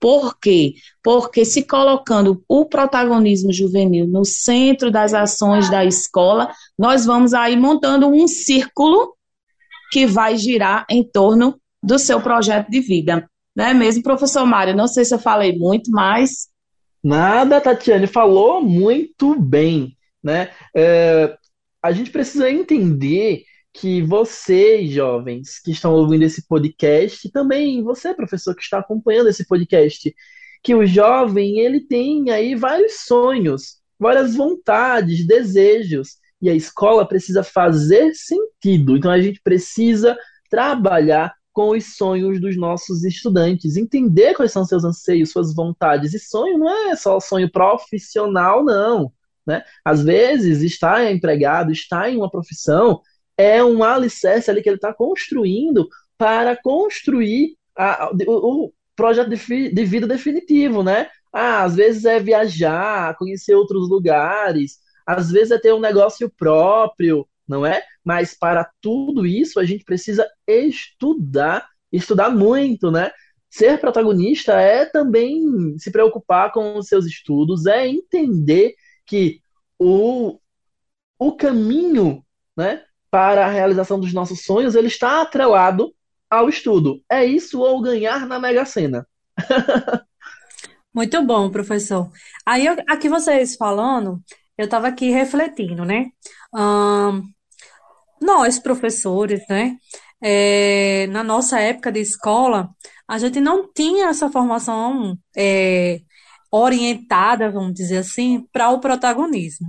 Por 0.00 0.38
quê? 0.38 0.74
Porque 1.02 1.44
se 1.44 1.62
colocando 1.64 2.42
o 2.48 2.64
protagonismo 2.64 3.52
juvenil 3.52 4.06
no 4.06 4.24
centro 4.24 4.90
das 4.90 5.12
ações 5.12 5.70
da 5.70 5.84
escola, 5.84 6.50
nós 6.78 7.04
vamos 7.04 7.34
aí 7.34 7.56
montando 7.56 8.08
um 8.08 8.26
círculo 8.26 9.14
que 9.90 10.06
vai 10.06 10.36
girar 10.36 10.86
em 10.90 11.02
torno 11.02 11.60
do 11.82 11.98
seu 11.98 12.20
projeto 12.20 12.70
de 12.70 12.80
vida. 12.80 13.28
Não 13.54 13.64
é 13.64 13.74
mesmo, 13.74 14.02
professor 14.02 14.44
Mário? 14.44 14.76
Não 14.76 14.86
sei 14.86 15.04
se 15.04 15.14
eu 15.14 15.18
falei 15.18 15.56
muito, 15.58 15.90
mas. 15.90 16.48
Nada, 17.06 17.60
Tatiane, 17.60 18.08
falou 18.08 18.60
muito 18.60 19.38
bem. 19.38 19.96
Né? 20.20 20.50
É, 20.74 21.38
a 21.80 21.92
gente 21.92 22.10
precisa 22.10 22.50
entender 22.50 23.44
que 23.72 24.02
vocês, 24.02 24.90
jovens, 24.90 25.60
que 25.62 25.70
estão 25.70 25.94
ouvindo 25.94 26.24
esse 26.24 26.48
podcast, 26.48 27.30
também 27.30 27.80
você, 27.80 28.12
professor, 28.12 28.56
que 28.56 28.62
está 28.62 28.78
acompanhando 28.78 29.28
esse 29.28 29.46
podcast, 29.46 30.12
que 30.64 30.74
o 30.74 30.84
jovem, 30.84 31.60
ele 31.60 31.78
tem 31.78 32.28
aí 32.30 32.56
vários 32.56 33.04
sonhos, 33.04 33.76
várias 33.96 34.34
vontades, 34.34 35.24
desejos, 35.24 36.16
e 36.42 36.50
a 36.50 36.54
escola 36.54 37.06
precisa 37.06 37.44
fazer 37.44 38.14
sentido. 38.14 38.96
Então 38.96 39.12
a 39.12 39.20
gente 39.20 39.40
precisa 39.44 40.18
trabalhar 40.50 41.32
com 41.56 41.70
os 41.70 41.96
sonhos 41.96 42.38
dos 42.38 42.54
nossos 42.54 43.02
estudantes, 43.02 43.78
entender 43.78 44.34
quais 44.34 44.52
são 44.52 44.62
seus 44.62 44.84
anseios, 44.84 45.30
suas 45.30 45.54
vontades. 45.54 46.12
E 46.12 46.18
sonho 46.18 46.58
não 46.58 46.90
é 46.90 46.94
só 46.94 47.18
sonho 47.18 47.50
profissional, 47.50 48.62
não. 48.62 49.10
Né? 49.46 49.64
Às 49.82 50.04
vezes, 50.04 50.60
estar 50.60 51.10
empregado, 51.10 51.72
estar 51.72 52.10
em 52.10 52.18
uma 52.18 52.30
profissão, 52.30 53.00
é 53.38 53.64
um 53.64 53.82
alicerce 53.82 54.50
ali 54.50 54.62
que 54.62 54.68
ele 54.68 54.76
está 54.76 54.92
construindo 54.92 55.88
para 56.18 56.54
construir 56.62 57.56
a, 57.74 58.10
o, 58.26 58.66
o, 58.66 58.72
projeto 58.94 59.30
de, 59.30 59.70
de, 59.70 59.84
vida 59.86 60.06
definitivo, 60.06 60.82
né? 60.82 61.08
Ah, 61.32 61.62
às 61.64 61.74
vezes 61.74 62.04
é 62.04 62.20
viajar, 62.20 63.16
conhecer 63.16 63.54
outros 63.54 63.88
lugares, 63.88 64.78
às 65.06 65.30
vezes 65.30 65.52
é 65.52 65.58
ter 65.58 65.72
um 65.72 65.80
negócio 65.80 66.30
próprio, 66.36 67.26
não 67.48 67.64
é? 67.64 67.82
Mas 68.06 68.38
para 68.38 68.70
tudo 68.80 69.26
isso 69.26 69.58
a 69.58 69.64
gente 69.64 69.84
precisa 69.84 70.24
estudar, 70.46 71.68
estudar 71.92 72.30
muito, 72.30 72.88
né? 72.88 73.10
Ser 73.50 73.80
protagonista 73.80 74.52
é 74.52 74.84
também 74.86 75.76
se 75.76 75.90
preocupar 75.90 76.52
com 76.52 76.78
os 76.78 76.86
seus 76.86 77.04
estudos, 77.04 77.66
é 77.66 77.88
entender 77.88 78.76
que 79.04 79.40
o, 79.76 80.38
o 81.18 81.36
caminho 81.36 82.24
né, 82.56 82.84
para 83.10 83.44
a 83.44 83.50
realização 83.50 83.98
dos 83.98 84.12
nossos 84.12 84.44
sonhos 84.44 84.76
ele 84.76 84.86
está 84.86 85.22
atrelado 85.22 85.92
ao 86.30 86.48
estudo. 86.48 87.02
É 87.10 87.24
isso 87.24 87.60
ou 87.60 87.82
ganhar 87.82 88.24
na 88.24 88.38
Mega 88.38 88.64
Sena. 88.64 89.04
Muito 90.94 91.22
bom, 91.24 91.50
professor. 91.50 92.10
Aí, 92.44 92.68
aqui 92.88 93.08
vocês 93.08 93.56
falando, 93.56 94.22
eu 94.56 94.64
estava 94.64 94.88
aqui 94.88 95.10
refletindo, 95.10 95.84
né? 95.84 96.06
Nós, 98.20 98.58
professores, 98.58 99.42
né? 99.48 99.76
É, 100.22 101.06
na 101.08 101.22
nossa 101.22 101.60
época 101.60 101.92
de 101.92 102.00
escola, 102.00 102.70
a 103.06 103.18
gente 103.18 103.40
não 103.40 103.70
tinha 103.72 104.08
essa 104.08 104.30
formação 104.30 105.16
é, 105.36 106.00
orientada, 106.50 107.50
vamos 107.50 107.74
dizer 107.74 107.98
assim, 107.98 108.46
para 108.52 108.70
o 108.70 108.80
protagonismo. 108.80 109.68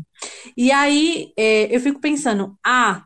E 0.55 0.71
aí 0.71 1.31
é, 1.37 1.75
eu 1.75 1.79
fico 1.79 1.99
pensando, 1.99 2.57
ah, 2.65 3.03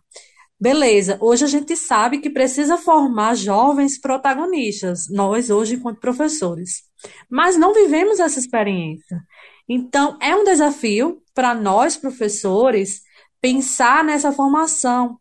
beleza, 0.60 1.18
hoje 1.20 1.44
a 1.46 1.48
gente 1.48 1.76
sabe 1.76 2.20
que 2.20 2.30
precisa 2.30 2.78
formar 2.78 3.36
jovens 3.36 4.00
protagonistas, 4.00 5.10
nós 5.10 5.50
hoje 5.50 5.76
enquanto 5.76 6.00
professores, 6.00 6.84
mas 7.30 7.58
não 7.58 7.74
vivemos 7.74 8.20
essa 8.20 8.40
experiência. 8.40 9.20
Então, 9.68 10.18
é 10.22 10.36
um 10.36 10.44
desafio 10.44 11.22
para 11.34 11.56
nós, 11.56 11.98
professores, 11.98 13.02
pensar 13.42 14.04
nessa 14.04 14.32
formação, 14.32 15.18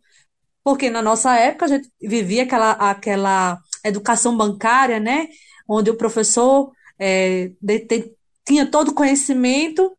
porque 0.65 0.91
na 0.91 1.03
nossa 1.03 1.35
época 1.37 1.65
a 1.65 1.69
gente 1.69 1.91
vivia 2.01 2.43
aquela, 2.43 2.73
aquela 2.73 3.59
educação 3.85 4.37
bancária, 4.37 5.01
né? 5.01 5.29
Onde 5.69 5.91
o 5.91 5.97
professor 5.97 6.73
é, 6.99 7.51
tinha 8.45 8.67
todo 8.67 8.89
o 8.89 8.95
conhecimento 8.95 9.97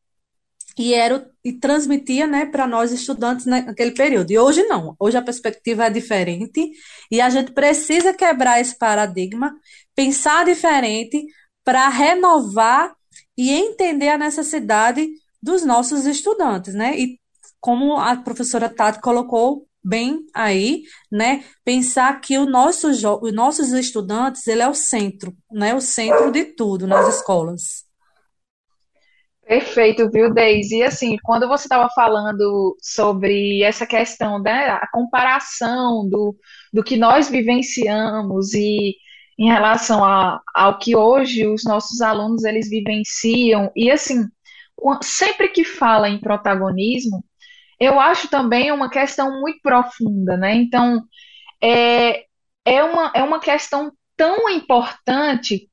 e 0.77 0.94
era 0.94 1.30
e 1.44 1.53
transmitia, 1.53 2.27
né, 2.27 2.46
para 2.46 2.68
nós 2.68 2.91
estudantes 2.91 3.46
naquele 3.46 3.91
período. 3.91 4.32
E 4.32 4.38
hoje 4.38 4.63
não. 4.63 4.96
Hoje 5.00 5.18
a 5.18 5.22
perspectiva 5.22 5.86
é 5.86 5.89
diferente 5.89 6.72
e 7.10 7.20
a 7.20 7.30
gente 7.30 7.51
precisa 7.51 8.13
quebrar 8.13 8.62
esse 8.62 8.77
paradigma, 8.77 9.51
pensar 9.96 10.46
diferente 10.46 11.25
para 11.63 11.89
renovar 11.89 12.94
e 13.36 13.51
entender 13.51 14.10
a 14.10 14.18
necessidade 14.18 15.08
dos 15.41 15.63
nossos 15.65 16.06
estudantes, 16.06 16.75
né? 16.75 16.96
E 16.98 17.20
como 17.60 17.98
a 17.98 18.15
professora 18.18 18.70
Tati 18.70 19.01
colocou 19.01 19.68
bem 19.84 20.26
aí, 20.34 20.84
né? 21.12 21.44
Pensar 21.64 22.20
que 22.22 22.38
o 22.38 22.46
nosso, 22.46 22.90
os 22.90 23.34
nossos 23.34 23.72
estudantes, 23.72 24.48
ele 24.48 24.62
é 24.62 24.68
o 24.68 24.74
centro, 24.74 25.36
né? 25.52 25.74
O 25.74 25.82
centro 25.82 26.32
de 26.32 26.46
tudo 26.46 26.88
nas 26.88 27.16
escolas. 27.16 27.90
Perfeito, 29.46 30.10
viu, 30.10 30.34
Deise? 30.34 30.78
E 30.78 30.84
assim, 30.84 31.18
quando 31.24 31.48
você 31.48 31.66
estava 31.66 31.90
falando 31.94 32.78
sobre 32.82 33.64
essa 33.64 33.86
questão, 33.86 34.40
né, 34.40 34.70
a 34.70 34.88
comparação 34.94 36.08
do, 36.08 36.36
do 36.72 36.84
que 36.84 36.96
nós 36.96 37.30
vivenciamos 37.30 38.54
e 38.54 38.96
em 39.38 39.48
relação 39.50 40.06
a, 40.06 40.40
ao 40.54 40.78
que 40.78 40.96
hoje 40.96 41.48
os 41.48 41.64
nossos 41.66 42.00
alunos 42.00 42.44
eles 42.44 42.70
vivenciam 42.70 43.72
e 43.76 43.92
assim 43.92 44.26
sempre 45.02 45.50
que 45.50 45.64
fala 45.64 46.08
em 46.08 46.20
protagonismo 46.20 47.24
eu 47.82 48.00
acho 48.00 48.30
também 48.30 48.72
uma 48.72 48.92
questão 48.92 49.42
muito 49.42 49.60
profunda, 49.64 50.38
né? 50.38 50.54
Então 50.54 51.04
é, 51.62 52.26
é 52.64 52.84
uma, 52.84 53.12
é 53.16 53.24
uma 53.24 53.40
questão 53.40 53.92
tão 54.16 54.48
importante 54.48 55.68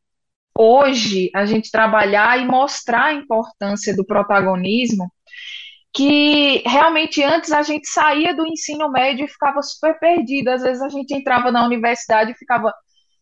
hoje 0.57 1.31
a 1.35 1.45
gente 1.45 1.71
trabalhar 1.71 2.41
e 2.41 2.47
mostrar 2.47 3.07
a 3.07 3.13
importância 3.13 3.95
do 3.95 4.07
protagonismo 4.07 5.13
que 5.95 6.63
realmente 6.67 7.23
antes 7.23 7.53
a 7.53 7.63
gente 7.63 7.87
saía 7.89 8.35
do 8.35 8.47
ensino 8.47 8.91
médio 8.91 9.27
e 9.27 9.29
ficava 9.29 9.61
super 9.63 9.99
perdido. 9.99 10.49
Às 10.49 10.63
vezes 10.63 10.83
a 10.83 10.89
gente 10.89 11.13
entrava 11.15 11.53
na 11.53 11.65
universidade 11.65 12.33
e 12.33 12.39
ficava, 12.39 12.73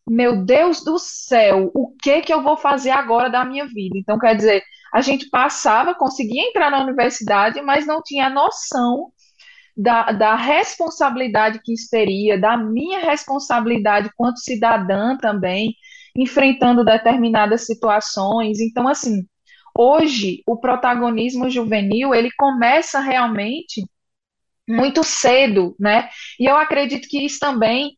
meu 0.09 0.45
Deus 0.45 0.85
do 0.85 0.97
céu, 0.99 1.73
o 1.75 1.93
que 2.00 2.21
que 2.23 2.33
eu 2.33 2.43
vou 2.43 2.57
fazer 2.57 2.90
agora 2.90 3.28
da 3.28 3.45
minha 3.45 3.66
vida? 3.66 3.99
Então, 3.99 4.19
quer 4.19 4.37
dizer, 4.37 4.62
a 4.93 5.00
gente 5.00 5.28
passava, 5.31 5.95
conseguia 5.95 6.49
entrar 6.49 6.71
na 6.71 6.83
universidade, 6.83 7.61
mas 7.61 7.87
não 7.87 8.02
tinha 8.02 8.31
noção 8.31 9.12
da, 9.76 10.11
da 10.12 10.35
responsabilidade 10.35 11.61
que 11.62 11.75
isso 11.75 11.88
teria, 11.90 12.40
da 12.40 12.57
minha 12.57 13.00
responsabilidade 13.00 14.11
quanto 14.16 14.40
cidadã 14.40 15.16
também, 15.19 15.75
enfrentando 16.16 16.85
determinadas 16.85 17.66
situações. 17.66 18.59
Então, 18.59 18.88
assim, 18.88 19.26
hoje 19.76 20.43
o 20.47 20.57
protagonismo 20.57 21.50
juvenil 21.50 22.14
ele 22.14 22.31
começa 22.38 23.00
realmente 23.00 23.85
muito 24.69 25.05
cedo, 25.05 25.76
né? 25.78 26.09
E 26.40 26.47
eu 26.47 26.57
acredito 26.57 27.07
que 27.09 27.25
isso 27.25 27.38
também 27.38 27.97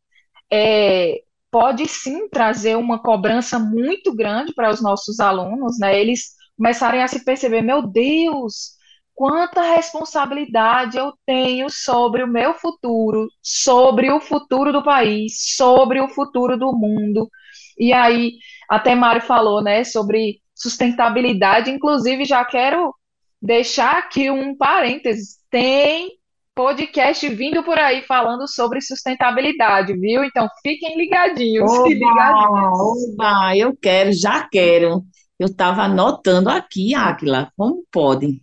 é, 0.53 1.23
pode 1.51 1.87
sim 1.87 2.29
trazer 2.29 2.77
uma 2.77 2.99
cobrança 3.01 3.59
muito 3.59 4.15
grande 4.15 4.53
para 4.53 4.71
os 4.71 4.83
nossos 4.83 5.21
alunos, 5.21 5.79
né? 5.79 5.99
Eles 5.99 6.38
começarem 6.59 7.03
a 7.03 7.09
se 7.09 7.25
perceber, 7.25 7.63
meu 7.63 7.87
Deus, 7.87 8.73
quanta 9.15 9.63
responsabilidade 9.63 10.99
eu 10.99 11.13
tenho 11.25 11.71
sobre 11.71 12.23
o 12.23 12.29
meu 12.29 12.53
futuro, 12.55 13.29
sobre 13.41 14.11
o 14.11 14.21
futuro 14.21 14.73
do 14.73 14.83
país, 14.83 15.55
sobre 15.57 16.01
o 16.01 16.09
futuro 16.09 16.59
do 16.59 16.73
mundo. 16.73 17.31
E 17.79 17.93
aí, 17.93 18.33
até 18.69 18.95
Mário 18.95 19.23
falou, 19.23 19.63
né, 19.63 19.85
sobre 19.85 20.41
sustentabilidade. 20.55 21.71
Inclusive, 21.71 22.25
já 22.25 22.45
quero 22.45 22.93
deixar 23.41 23.99
aqui 23.99 24.29
um 24.31 24.57
parênteses. 24.57 25.39
Tem 25.49 26.19
podcast 26.55 27.29
vindo 27.29 27.63
por 27.63 27.79
aí 27.79 28.03
falando 28.03 28.49
sobre 28.49 28.81
sustentabilidade, 28.81 29.97
viu? 29.97 30.25
Então 30.25 30.49
fiquem 30.61 30.99
ligadinhos. 30.99 31.71
Oba, 31.71 31.89
ligadinhos. 31.89 32.81
oba, 32.81 33.57
eu 33.57 33.77
quero, 33.81 34.13
já 34.13 34.49
quero. 34.51 35.05
Eu 35.39 35.47
estava 35.47 35.83
anotando 35.83 36.51
aqui, 36.51 36.95
Áquila, 36.95 37.53
como 37.57 37.85
pode? 37.93 38.43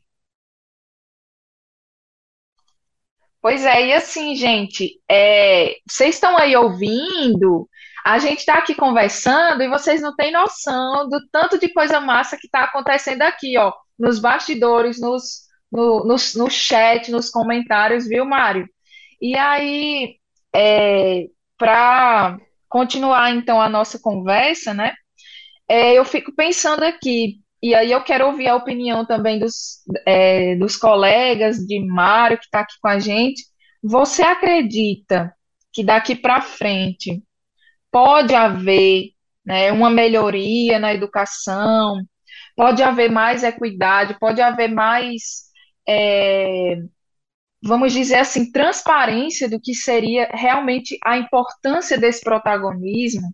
Pois 3.41 3.63
é, 3.63 3.87
e 3.87 3.93
assim, 3.93 4.35
gente, 4.35 4.99
é, 5.09 5.75
vocês 5.87 6.15
estão 6.15 6.35
aí 6.35 6.55
ouvindo, 6.55 7.69
a 8.03 8.17
gente 8.17 8.39
está 8.39 8.55
aqui 8.55 8.73
conversando 8.73 9.61
e 9.61 9.69
vocês 9.69 10.01
não 10.01 10.15
têm 10.15 10.31
noção 10.31 11.07
do 11.09 11.19
tanto 11.31 11.59
de 11.59 11.69
coisa 11.69 11.99
massa 11.99 12.37
que 12.37 12.47
está 12.47 12.63
acontecendo 12.63 13.21
aqui, 13.21 13.55
ó, 13.57 13.71
nos 13.99 14.17
bastidores, 14.19 14.99
nos, 14.99 15.41
no, 15.71 16.03
no, 16.05 16.15
no 16.35 16.49
chat, 16.49 17.11
nos 17.11 17.29
comentários, 17.29 18.07
viu, 18.07 18.25
Mário? 18.25 18.67
E 19.21 19.37
aí, 19.37 20.17
é, 20.53 21.27
para 21.57 22.39
continuar 22.67 23.31
então 23.31 23.61
a 23.61 23.69
nossa 23.69 23.99
conversa, 23.99 24.73
né? 24.73 24.93
É, 25.67 25.93
eu 25.93 26.05
fico 26.05 26.33
pensando 26.35 26.83
aqui, 26.83 27.41
e 27.61 27.73
aí 27.73 27.91
eu 27.91 28.03
quero 28.03 28.27
ouvir 28.27 28.47
a 28.47 28.55
opinião 28.55 29.05
também 29.05 29.39
dos, 29.39 29.81
é, 30.05 30.55
dos 30.55 30.77
colegas, 30.77 31.57
de 31.57 31.79
Mário, 31.79 32.37
que 32.37 32.45
está 32.45 32.59
aqui 32.61 32.75
com 32.81 32.87
a 32.87 32.99
gente. 32.99 33.43
Você 33.83 34.21
acredita 34.23 35.33
que 35.73 35.83
daqui 35.83 36.15
para 36.15 36.41
frente 36.41 37.23
pode 37.91 38.35
haver, 38.35 39.11
né, 39.45 39.71
uma 39.71 39.89
melhoria 39.89 40.79
na 40.79 40.93
educação, 40.93 42.01
pode 42.55 42.83
haver 42.83 43.11
mais 43.11 43.43
equidade, 43.43 44.17
pode 44.19 44.41
haver 44.41 44.69
mais, 44.69 45.45
é, 45.87 46.77
vamos 47.63 47.93
dizer 47.93 48.17
assim, 48.17 48.51
transparência 48.51 49.49
do 49.49 49.59
que 49.59 49.73
seria 49.73 50.29
realmente 50.33 50.97
a 51.03 51.17
importância 51.17 51.97
desse 51.97 52.21
protagonismo 52.23 53.33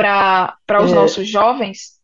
para 0.00 0.82
os 0.82 0.92
É, 0.92 0.92
nossos 0.92 1.28
jovens? 1.28 2.00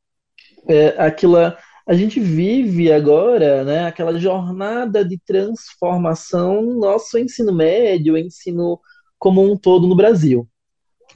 é, 0.68 0.88
aquilo, 1.02 1.36
a 1.38 1.94
gente 1.94 2.20
vive 2.20 2.92
agora, 2.92 3.64
né, 3.64 3.86
aquela 3.86 4.18
jornada 4.18 5.04
de 5.04 5.18
transformação 5.26 6.62
no 6.62 6.78
nosso 6.80 7.18
ensino 7.18 7.52
médio, 7.54 8.16
ensino 8.16 8.80
como 9.18 9.42
um 9.42 9.56
todo 9.56 9.86
no 9.86 9.96
Brasil, 9.96 10.48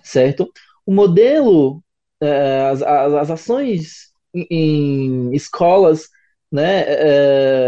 certo? 0.05 0.51
O 0.87 0.93
modelo, 0.95 1.83
é, 2.23 2.63
as, 2.71 2.83
as, 2.83 3.15
as 3.15 3.31
ações 3.33 4.11
em, 4.35 4.47
em 4.51 5.35
escolas, 5.37 6.09
né, 6.53 6.85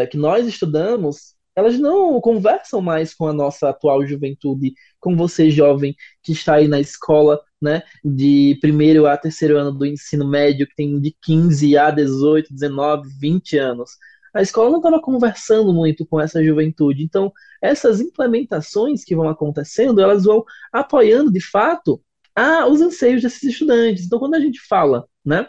é, 0.02 0.06
que 0.06 0.16
nós 0.16 0.46
estudamos, 0.46 1.34
elas 1.54 1.78
não 1.78 2.20
conversam 2.20 2.80
mais 2.80 3.14
com 3.14 3.26
a 3.26 3.32
nossa 3.32 3.68
atual 3.70 4.06
juventude, 4.06 4.72
com 5.00 5.16
você 5.16 5.50
jovem 5.50 5.94
que 6.22 6.32
está 6.32 6.54
aí 6.56 6.68
na 6.68 6.80
escola, 6.80 7.40
né, 7.62 7.82
de 8.04 8.58
primeiro 8.60 9.06
a 9.06 9.16
terceiro 9.16 9.56
ano 9.56 9.72
do 9.72 9.86
ensino 9.86 10.28
médio, 10.28 10.66
que 10.66 10.74
tem 10.74 11.00
de 11.00 11.16
15 11.22 11.76
a 11.78 11.90
18, 11.90 12.52
19, 12.52 13.08
20 13.18 13.56
anos. 13.56 13.92
A 14.34 14.42
escola 14.42 14.70
não 14.70 14.78
estava 14.78 15.00
conversando 15.00 15.72
muito 15.72 16.06
com 16.06 16.20
essa 16.20 16.42
juventude. 16.42 17.02
Então, 17.02 17.32
essas 17.60 18.00
implementações 18.00 19.04
que 19.04 19.14
vão 19.14 19.28
acontecendo, 19.28 20.00
elas 20.00 20.24
vão 20.24 20.44
apoiando 20.72 21.30
de 21.30 21.40
fato 21.40 22.02
a, 22.34 22.66
os 22.66 22.80
anseios 22.80 23.22
desses 23.22 23.42
estudantes. 23.42 24.06
Então, 24.06 24.18
quando 24.18 24.34
a 24.34 24.40
gente 24.40 24.60
fala, 24.60 25.06
né, 25.24 25.48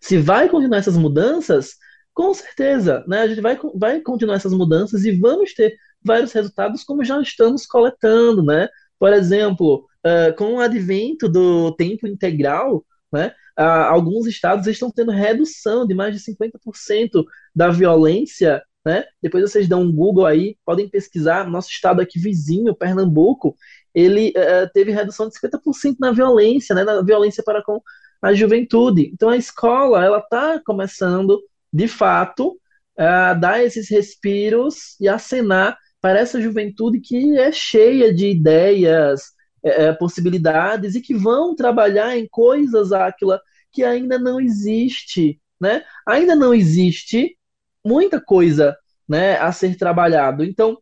se 0.00 0.18
vai 0.18 0.48
continuar 0.48 0.78
essas 0.78 0.96
mudanças, 0.96 1.76
com 2.14 2.32
certeza, 2.32 3.04
né, 3.08 3.22
a 3.22 3.28
gente 3.28 3.40
vai, 3.40 3.58
vai 3.74 4.00
continuar 4.00 4.36
essas 4.36 4.52
mudanças 4.52 5.04
e 5.04 5.12
vamos 5.12 5.52
ter 5.52 5.76
vários 6.04 6.32
resultados 6.32 6.84
como 6.84 7.04
já 7.04 7.20
estamos 7.20 7.66
coletando, 7.66 8.42
né? 8.42 8.68
Por 8.98 9.12
exemplo, 9.12 9.86
uh, 10.06 10.34
com 10.36 10.54
o 10.54 10.60
advento 10.60 11.28
do 11.28 11.72
tempo 11.72 12.06
integral, 12.06 12.84
né, 13.12 13.34
uh, 13.58 13.62
alguns 13.62 14.26
estados 14.26 14.66
estão 14.66 14.90
tendo 14.90 15.12
redução 15.12 15.86
de 15.86 15.94
mais 15.94 16.14
de 16.14 16.32
50% 16.32 17.24
da 17.54 17.68
violência. 17.68 18.62
Né? 18.84 19.04
Depois 19.22 19.48
vocês 19.48 19.68
dão 19.68 19.82
um 19.82 19.92
Google 19.92 20.26
aí, 20.26 20.56
podem 20.64 20.88
pesquisar. 20.88 21.48
Nosso 21.48 21.70
estado 21.70 22.00
aqui 22.00 22.18
vizinho, 22.18 22.74
Pernambuco, 22.74 23.56
ele 23.94 24.30
uh, 24.30 24.68
teve 24.72 24.90
redução 24.90 25.28
de 25.28 25.34
50% 25.38 25.96
na 26.00 26.10
violência, 26.10 26.74
né, 26.74 26.82
na 26.84 27.02
violência 27.02 27.42
para 27.44 27.62
com 27.62 27.80
a 28.20 28.32
juventude. 28.32 29.10
Então 29.12 29.28
a 29.28 29.36
escola 29.36 30.04
ela 30.04 30.18
está 30.18 30.60
começando, 30.64 31.40
de 31.72 31.88
fato, 31.88 32.58
a 32.96 33.34
dar 33.34 33.62
esses 33.62 33.88
respiros 33.90 34.98
e 35.00 35.08
acenar 35.08 35.76
para 36.00 36.18
essa 36.18 36.40
juventude 36.40 37.00
que 37.00 37.38
é 37.38 37.52
cheia 37.52 38.12
de 38.12 38.28
ideias, 38.28 39.31
é, 39.62 39.84
é, 39.86 39.92
possibilidades 39.92 40.94
e 40.94 41.00
que 41.00 41.14
vão 41.14 41.54
trabalhar 41.54 42.16
em 42.16 42.26
coisas, 42.28 42.92
Aquila, 42.92 43.40
que 43.72 43.84
ainda 43.84 44.18
não 44.18 44.40
existe, 44.40 45.40
né? 45.60 45.84
Ainda 46.06 46.34
não 46.34 46.52
existe 46.54 47.36
muita 47.84 48.20
coisa, 48.20 48.76
né, 49.08 49.36
a 49.38 49.52
ser 49.52 49.76
trabalhado. 49.76 50.44
Então, 50.44 50.78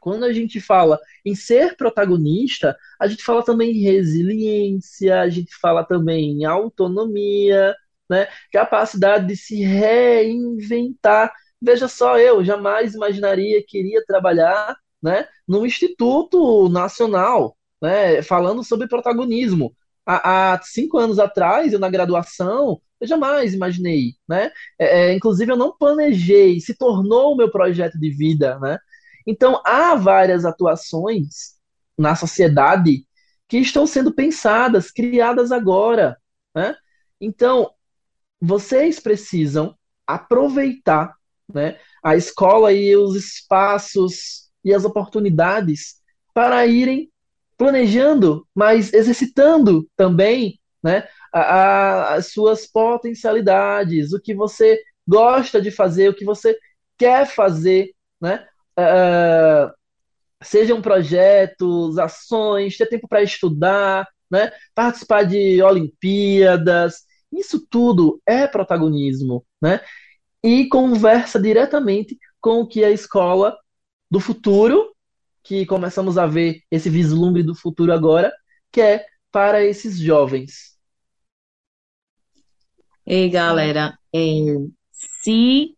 quando 0.00 0.24
a 0.24 0.32
gente 0.32 0.60
fala 0.60 0.98
em 1.24 1.34
ser 1.34 1.76
protagonista, 1.76 2.76
a 3.00 3.06
gente 3.06 3.22
fala 3.22 3.44
também 3.44 3.72
em 3.72 3.82
resiliência, 3.82 5.20
a 5.20 5.28
gente 5.28 5.54
fala 5.60 5.84
também 5.84 6.30
em 6.32 6.44
autonomia, 6.44 7.74
né, 8.08 8.28
capacidade 8.52 9.26
de 9.26 9.36
se 9.36 9.62
reinventar. 9.62 11.32
Veja 11.60 11.88
só, 11.88 12.18
eu 12.18 12.44
jamais 12.44 12.94
imaginaria 12.94 13.62
que 13.66 13.78
iria 13.78 14.04
trabalhar 14.06 14.76
né, 15.02 15.28
no 15.46 15.66
Instituto 15.66 16.68
Nacional, 16.68 17.56
né, 17.80 18.22
falando 18.22 18.64
sobre 18.64 18.88
protagonismo. 18.88 19.74
Há, 20.06 20.54
há, 20.54 20.62
cinco 20.62 20.98
anos 20.98 21.18
atrás, 21.18 21.72
eu 21.72 21.78
na 21.78 21.90
graduação, 21.90 22.80
eu 23.00 23.06
jamais 23.06 23.54
imaginei, 23.54 24.14
né? 24.28 24.50
É, 24.78 25.10
é, 25.10 25.14
inclusive, 25.14 25.52
eu 25.52 25.56
não 25.56 25.76
planejei, 25.76 26.60
se 26.60 26.74
tornou 26.76 27.32
o 27.34 27.36
meu 27.36 27.50
projeto 27.50 27.98
de 27.98 28.10
vida, 28.10 28.58
né? 28.58 28.78
Então, 29.26 29.60
há 29.64 29.94
várias 29.94 30.44
atuações 30.44 31.58
na 31.96 32.16
sociedade 32.16 33.06
que 33.46 33.58
estão 33.58 33.86
sendo 33.86 34.12
pensadas, 34.12 34.90
criadas 34.90 35.52
agora, 35.52 36.16
né? 36.54 36.74
Então, 37.20 37.70
vocês 38.40 39.00
precisam 39.00 39.76
aproveitar, 40.06 41.14
né, 41.52 41.78
a 42.02 42.16
escola 42.16 42.72
e 42.72 42.96
os 42.96 43.16
espaços 43.16 44.50
e 44.64 44.72
as 44.72 44.84
oportunidades 44.84 45.96
para 46.32 46.66
irem 46.66 47.10
planejando, 47.58 48.46
mas 48.54 48.92
exercitando 48.94 49.86
também 49.96 50.58
né, 50.82 51.06
a, 51.32 51.40
a, 51.40 52.14
as 52.14 52.32
suas 52.32 52.66
potencialidades, 52.66 54.12
o 54.12 54.20
que 54.20 54.34
você 54.34 54.80
gosta 55.06 55.60
de 55.60 55.70
fazer, 55.70 56.08
o 56.08 56.14
que 56.14 56.24
você 56.24 56.56
quer 56.96 57.26
fazer, 57.26 57.92
né? 58.20 58.46
Uh, 58.78 59.72
sejam 60.42 60.80
projetos, 60.80 61.98
ações, 61.98 62.76
ter 62.76 62.86
tempo 62.86 63.08
para 63.08 63.22
estudar, 63.22 64.06
né? 64.30 64.52
participar 64.74 65.24
de 65.24 65.60
Olimpíadas, 65.62 67.02
isso 67.32 67.66
tudo 67.68 68.20
é 68.26 68.46
protagonismo, 68.46 69.44
né? 69.60 69.80
E 70.42 70.68
conversa 70.68 71.40
diretamente 71.40 72.16
com 72.40 72.60
o 72.60 72.68
que 72.68 72.84
a 72.84 72.90
escola 72.90 73.56
do 74.10 74.20
futuro, 74.20 74.94
que 75.48 75.64
começamos 75.64 76.18
a 76.18 76.26
ver 76.26 76.60
esse 76.70 76.90
vislumbre 76.90 77.42
do 77.42 77.54
futuro 77.54 77.90
agora, 77.90 78.30
que 78.70 78.82
é 78.82 79.06
para 79.32 79.64
esses 79.64 79.98
jovens. 79.98 80.76
Ei, 83.06 83.30
galera, 83.30 83.98
é, 84.14 84.18
se 84.92 85.74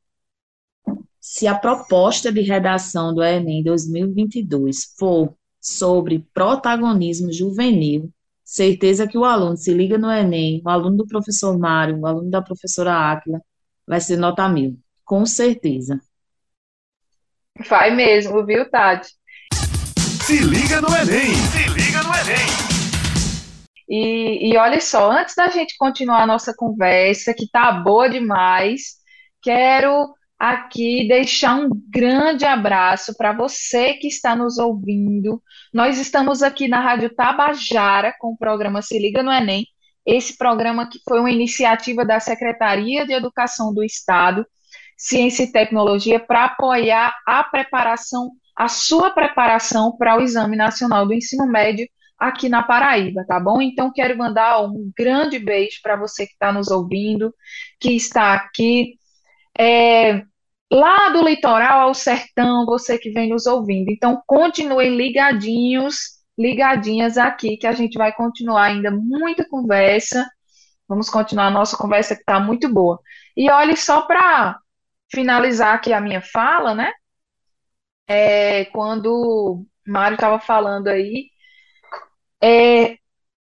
se 1.21 1.47
a 1.47 1.57
proposta 1.57 2.33
de 2.33 2.41
redação 2.41 3.15
do 3.15 3.23
Enem 3.23 3.63
2022 3.63 4.97
for 4.99 5.37
sobre 5.61 6.27
protagonismo 6.35 7.33
juvenil, 7.33 8.11
certeza 8.43 9.07
que 9.07 9.17
o 9.17 9.25
aluno 9.25 9.57
se 9.57 9.73
liga 9.73 9.97
no 9.97 10.11
Enem, 10.11 10.61
o 10.65 10.69
aluno 10.69 10.97
do 10.97 11.07
professor 11.07 11.57
Mário, 11.57 11.97
o 12.01 12.07
aluno 12.07 12.29
da 12.29 12.43
professora 12.43 13.13
Áquila, 13.13 13.41
vai 13.87 14.01
ser 14.01 14.17
nota 14.17 14.49
mil, 14.49 14.77
com 15.05 15.25
certeza. 15.25 16.01
Vai 17.69 17.95
mesmo, 17.95 18.45
viu, 18.45 18.69
Tati? 18.69 19.20
Se 20.31 20.39
liga 20.45 20.81
no 20.81 20.87
Enem! 20.95 21.35
Se 21.35 21.69
liga 21.71 22.05
no 22.05 22.15
Enem! 22.15 22.47
E, 23.89 24.53
e 24.53 24.57
olha 24.57 24.81
só, 24.81 25.11
antes 25.11 25.35
da 25.35 25.49
gente 25.49 25.75
continuar 25.77 26.23
a 26.23 26.27
nossa 26.27 26.55
conversa, 26.57 27.35
que 27.35 27.51
tá 27.51 27.73
boa 27.73 28.09
demais, 28.09 28.95
quero 29.43 30.15
aqui 30.39 31.09
deixar 31.09 31.57
um 31.57 31.69
grande 31.93 32.45
abraço 32.45 33.13
para 33.17 33.33
você 33.33 33.95
que 33.95 34.07
está 34.07 34.37
nos 34.37 34.57
ouvindo. 34.57 35.43
Nós 35.75 35.99
estamos 35.99 36.45
aqui 36.45 36.69
na 36.69 36.79
Rádio 36.81 37.13
Tabajara 37.13 38.15
com 38.21 38.29
o 38.29 38.39
programa 38.39 38.83
Se 38.83 39.01
Liga 39.01 39.25
no 39.25 39.33
Enem. 39.33 39.67
Esse 40.07 40.39
programa 40.39 40.89
que 40.89 41.01
foi 41.09 41.19
uma 41.19 41.33
iniciativa 41.33 42.05
da 42.05 42.21
Secretaria 42.21 43.05
de 43.05 43.13
Educação 43.13 43.75
do 43.75 43.83
Estado, 43.83 44.47
Ciência 44.97 45.43
e 45.43 45.51
Tecnologia, 45.51 46.21
para 46.21 46.45
apoiar 46.45 47.13
a 47.27 47.43
preparação, 47.43 48.31
a 48.61 48.69
sua 48.69 49.09
preparação 49.11 49.97
para 49.97 50.19
o 50.19 50.21
Exame 50.21 50.55
Nacional 50.55 51.07
do 51.07 51.15
Ensino 51.15 51.47
Médio 51.47 51.89
aqui 52.19 52.47
na 52.47 52.63
Paraíba, 52.63 53.25
tá 53.27 53.41
bom? 53.41 53.63
Então, 53.63 53.91
quero 53.91 54.19
mandar 54.19 54.61
um 54.61 54.93
grande 54.95 55.39
beijo 55.39 55.81
para 55.83 55.97
você 55.97 56.27
que 56.27 56.35
está 56.35 56.53
nos 56.53 56.69
ouvindo, 56.69 57.35
que 57.81 57.97
está 57.97 58.35
aqui 58.35 58.99
é, 59.59 60.23
lá 60.71 61.09
do 61.09 61.27
litoral 61.27 61.89
ao 61.89 61.95
sertão, 61.95 62.67
você 62.67 62.99
que 62.99 63.11
vem 63.11 63.31
nos 63.31 63.47
ouvindo. 63.47 63.91
Então, 63.91 64.23
continuem 64.27 64.95
ligadinhos, 64.95 66.19
ligadinhas 66.39 67.17
aqui, 67.17 67.57
que 67.57 67.67
a 67.67 67.73
gente 67.73 67.97
vai 67.97 68.13
continuar 68.13 68.65
ainda 68.65 68.91
muita 68.91 69.43
conversa. 69.49 70.29
Vamos 70.87 71.09
continuar 71.09 71.47
a 71.47 71.51
nossa 71.51 71.79
conversa 71.79 72.15
que 72.15 72.21
está 72.21 72.39
muito 72.39 72.69
boa. 72.69 73.01
E 73.35 73.51
olhe 73.51 73.75
só 73.75 74.03
para 74.03 74.59
finalizar 75.11 75.77
aqui 75.77 75.95
a 75.95 76.01
minha 76.01 76.21
fala, 76.21 76.75
né? 76.75 76.93
É, 78.13 78.65
quando 78.67 79.65
Mário 79.87 80.17
estava 80.17 80.41
falando 80.41 80.89
aí, 80.89 81.29
é, 82.43 82.97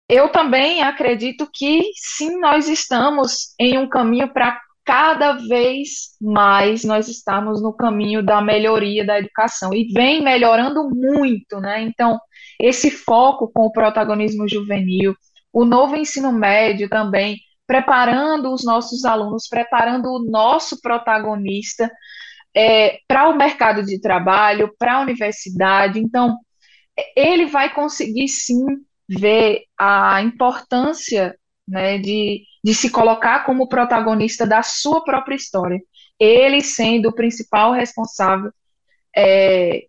eu 0.10 0.28
também 0.30 0.84
acredito 0.84 1.50
que 1.54 1.84
sim, 1.96 2.38
nós 2.42 2.68
estamos 2.68 3.54
em 3.58 3.78
um 3.78 3.88
caminho 3.88 4.28
para 4.34 4.60
cada 4.84 5.34
vez 5.34 6.18
mais 6.22 6.84
nós 6.84 7.08
estamos 7.08 7.62
no 7.62 7.74
caminho 7.74 8.22
da 8.22 8.42
melhoria 8.42 9.06
da 9.06 9.20
educação 9.20 9.74
e 9.74 9.86
vem 9.94 10.22
melhorando 10.22 10.90
muito, 10.90 11.62
né? 11.62 11.82
Então, 11.84 12.20
esse 12.60 12.92
foco 12.92 13.50
com 13.50 13.68
o 13.68 13.72
protagonismo 13.72 14.50
juvenil, 14.50 15.16
o 15.54 15.64
novo 15.64 15.96
ensino 15.96 16.34
médio 16.34 16.90
também, 16.90 17.38
preparando 17.66 18.54
os 18.54 18.66
nossos 18.66 19.06
alunos, 19.06 19.48
preparando 19.48 20.10
o 20.10 20.30
nosso 20.30 20.82
protagonista 20.82 21.90
é, 22.58 23.02
para 23.08 23.30
o 23.30 23.38
mercado 23.38 23.86
de 23.86 24.02
trabalho, 24.02 24.74
para 24.80 24.96
a 24.96 25.02
universidade. 25.02 26.00
Então, 26.00 26.36
ele 27.16 27.46
vai 27.46 27.72
conseguir 27.72 28.28
sim 28.28 28.66
ver 29.08 29.66
a 29.78 30.24
importância 30.24 31.38
né, 31.68 32.00
de, 32.00 32.42
de 32.64 32.74
se 32.74 32.90
colocar 32.90 33.46
como 33.46 33.70
protagonista 33.70 34.48
da 34.48 34.64
sua 34.64 35.04
própria 35.04 35.36
história, 35.36 35.80
ele 36.20 36.62
sendo 36.62 37.10
o 37.10 37.14
principal 37.14 37.74
responsável 37.74 38.52
é, 39.16 39.86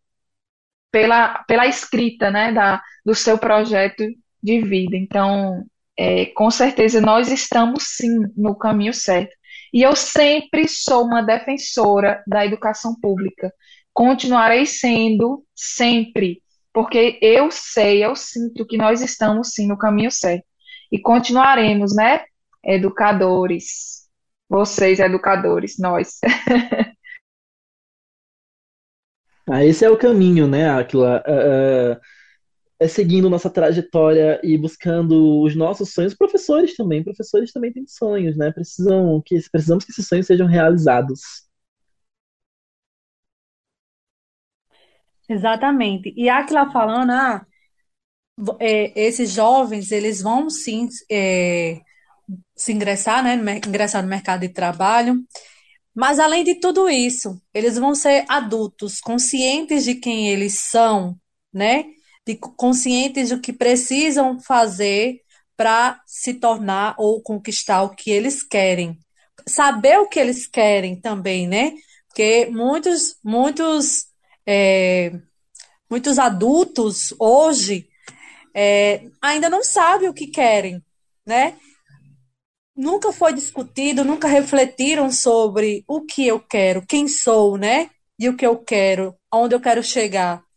pela, 0.92 1.42
pela 1.44 1.66
escrita 1.66 2.30
né, 2.30 2.52
da, 2.52 2.82
do 3.02 3.14
seu 3.14 3.38
projeto 3.38 4.04
de 4.42 4.60
vida. 4.60 4.94
Então, 4.94 5.64
é, 5.96 6.26
com 6.26 6.50
certeza, 6.50 7.00
nós 7.00 7.30
estamos 7.30 7.84
sim 7.96 8.26
no 8.36 8.54
caminho 8.54 8.92
certo. 8.92 9.34
E 9.72 9.82
eu 9.82 9.94
sempre 9.94 10.66
sou 10.68 11.04
uma 11.04 11.22
defensora 11.22 12.22
da 12.26 12.44
educação 12.44 12.94
pública. 13.00 13.52
Continuarei 13.92 14.64
sendo 14.66 15.44
sempre, 15.54 16.42
porque 16.72 17.18
eu 17.20 17.50
sei, 17.50 18.04
eu 18.04 18.14
sinto 18.14 18.66
que 18.66 18.76
nós 18.76 19.00
estamos 19.00 19.50
sim 19.52 19.66
no 19.66 19.76
caminho 19.76 20.10
certo 20.10 20.46
e 20.90 20.98
continuaremos, 20.98 21.94
né? 21.94 22.24
Educadores. 22.64 24.08
Vocês, 24.48 24.98
educadores, 24.98 25.78
nós. 25.78 26.18
ah, 29.50 29.64
esse 29.64 29.84
é 29.84 29.90
o 29.90 29.98
caminho, 29.98 30.46
né, 30.48 30.70
Aquila? 30.70 31.22
Uh, 31.26 31.92
é 31.92 32.00
seguindo 32.86 33.28
nossa 33.28 33.50
trajetória 33.50 34.40
e 34.44 34.56
buscando 34.56 35.42
os 35.42 35.56
nossos 35.56 35.92
sonhos. 35.92 36.14
Professores 36.14 36.76
também, 36.76 37.02
professores 37.02 37.52
também 37.52 37.72
têm 37.72 37.86
sonhos, 37.86 38.36
né? 38.36 38.52
Precisam 38.52 39.20
que 39.24 39.36
precisamos 39.50 39.84
que 39.84 39.90
esses 39.90 40.06
sonhos 40.06 40.26
sejam 40.26 40.46
realizados. 40.46 41.20
Exatamente. 45.28 46.12
E 46.16 46.28
Aquila 46.28 46.70
falando, 46.70 47.10
ah, 47.12 47.46
é, 48.60 48.92
esses 49.00 49.30
jovens, 49.32 49.90
eles 49.90 50.22
vão 50.22 50.48
sim 50.48 50.88
é, 51.10 51.80
se 52.56 52.72
ingressar, 52.72 53.22
né, 53.24 53.34
ingressar 53.66 54.02
no 54.02 54.08
mercado 54.08 54.40
de 54.40 54.50
trabalho, 54.50 55.24
mas 55.94 56.18
além 56.18 56.44
de 56.44 56.56
tudo 56.60 56.88
isso, 56.88 57.40
eles 57.54 57.76
vão 57.78 57.94
ser 57.94 58.24
adultos, 58.28 59.00
conscientes 59.00 59.84
de 59.84 59.96
quem 59.96 60.30
eles 60.30 60.60
são, 60.70 61.16
né, 61.52 61.84
de, 62.28 62.36
conscientes 62.36 63.30
do 63.30 63.40
que 63.40 63.54
precisam 63.54 64.38
fazer 64.38 65.22
para 65.56 66.00
se 66.06 66.34
tornar 66.34 66.94
ou 66.98 67.22
conquistar 67.22 67.82
o 67.82 67.94
que 67.94 68.10
eles 68.10 68.42
querem. 68.42 68.98
Saber 69.46 69.98
o 69.98 70.06
que 70.06 70.20
eles 70.20 70.46
querem 70.46 71.00
também, 71.00 71.48
né? 71.48 71.72
Porque 72.08 72.46
muitos, 72.52 73.16
muitos, 73.24 74.06
é, 74.46 75.12
muitos 75.90 76.18
adultos 76.18 77.14
hoje 77.18 77.88
é, 78.54 79.06
ainda 79.22 79.48
não 79.48 79.64
sabem 79.64 80.08
o 80.08 80.14
que 80.14 80.26
querem, 80.26 80.84
né? 81.26 81.56
Nunca 82.76 83.10
foi 83.10 83.32
discutido, 83.32 84.04
nunca 84.04 84.28
refletiram 84.28 85.10
sobre 85.10 85.82
o 85.88 86.02
que 86.02 86.26
eu 86.26 86.38
quero, 86.38 86.84
quem 86.86 87.08
sou, 87.08 87.56
né? 87.56 87.90
E 88.18 88.28
o 88.28 88.36
que 88.36 88.46
eu 88.46 88.58
quero, 88.58 89.16
aonde 89.30 89.54
eu 89.54 89.60
quero 89.60 89.82
chegar. 89.82 90.47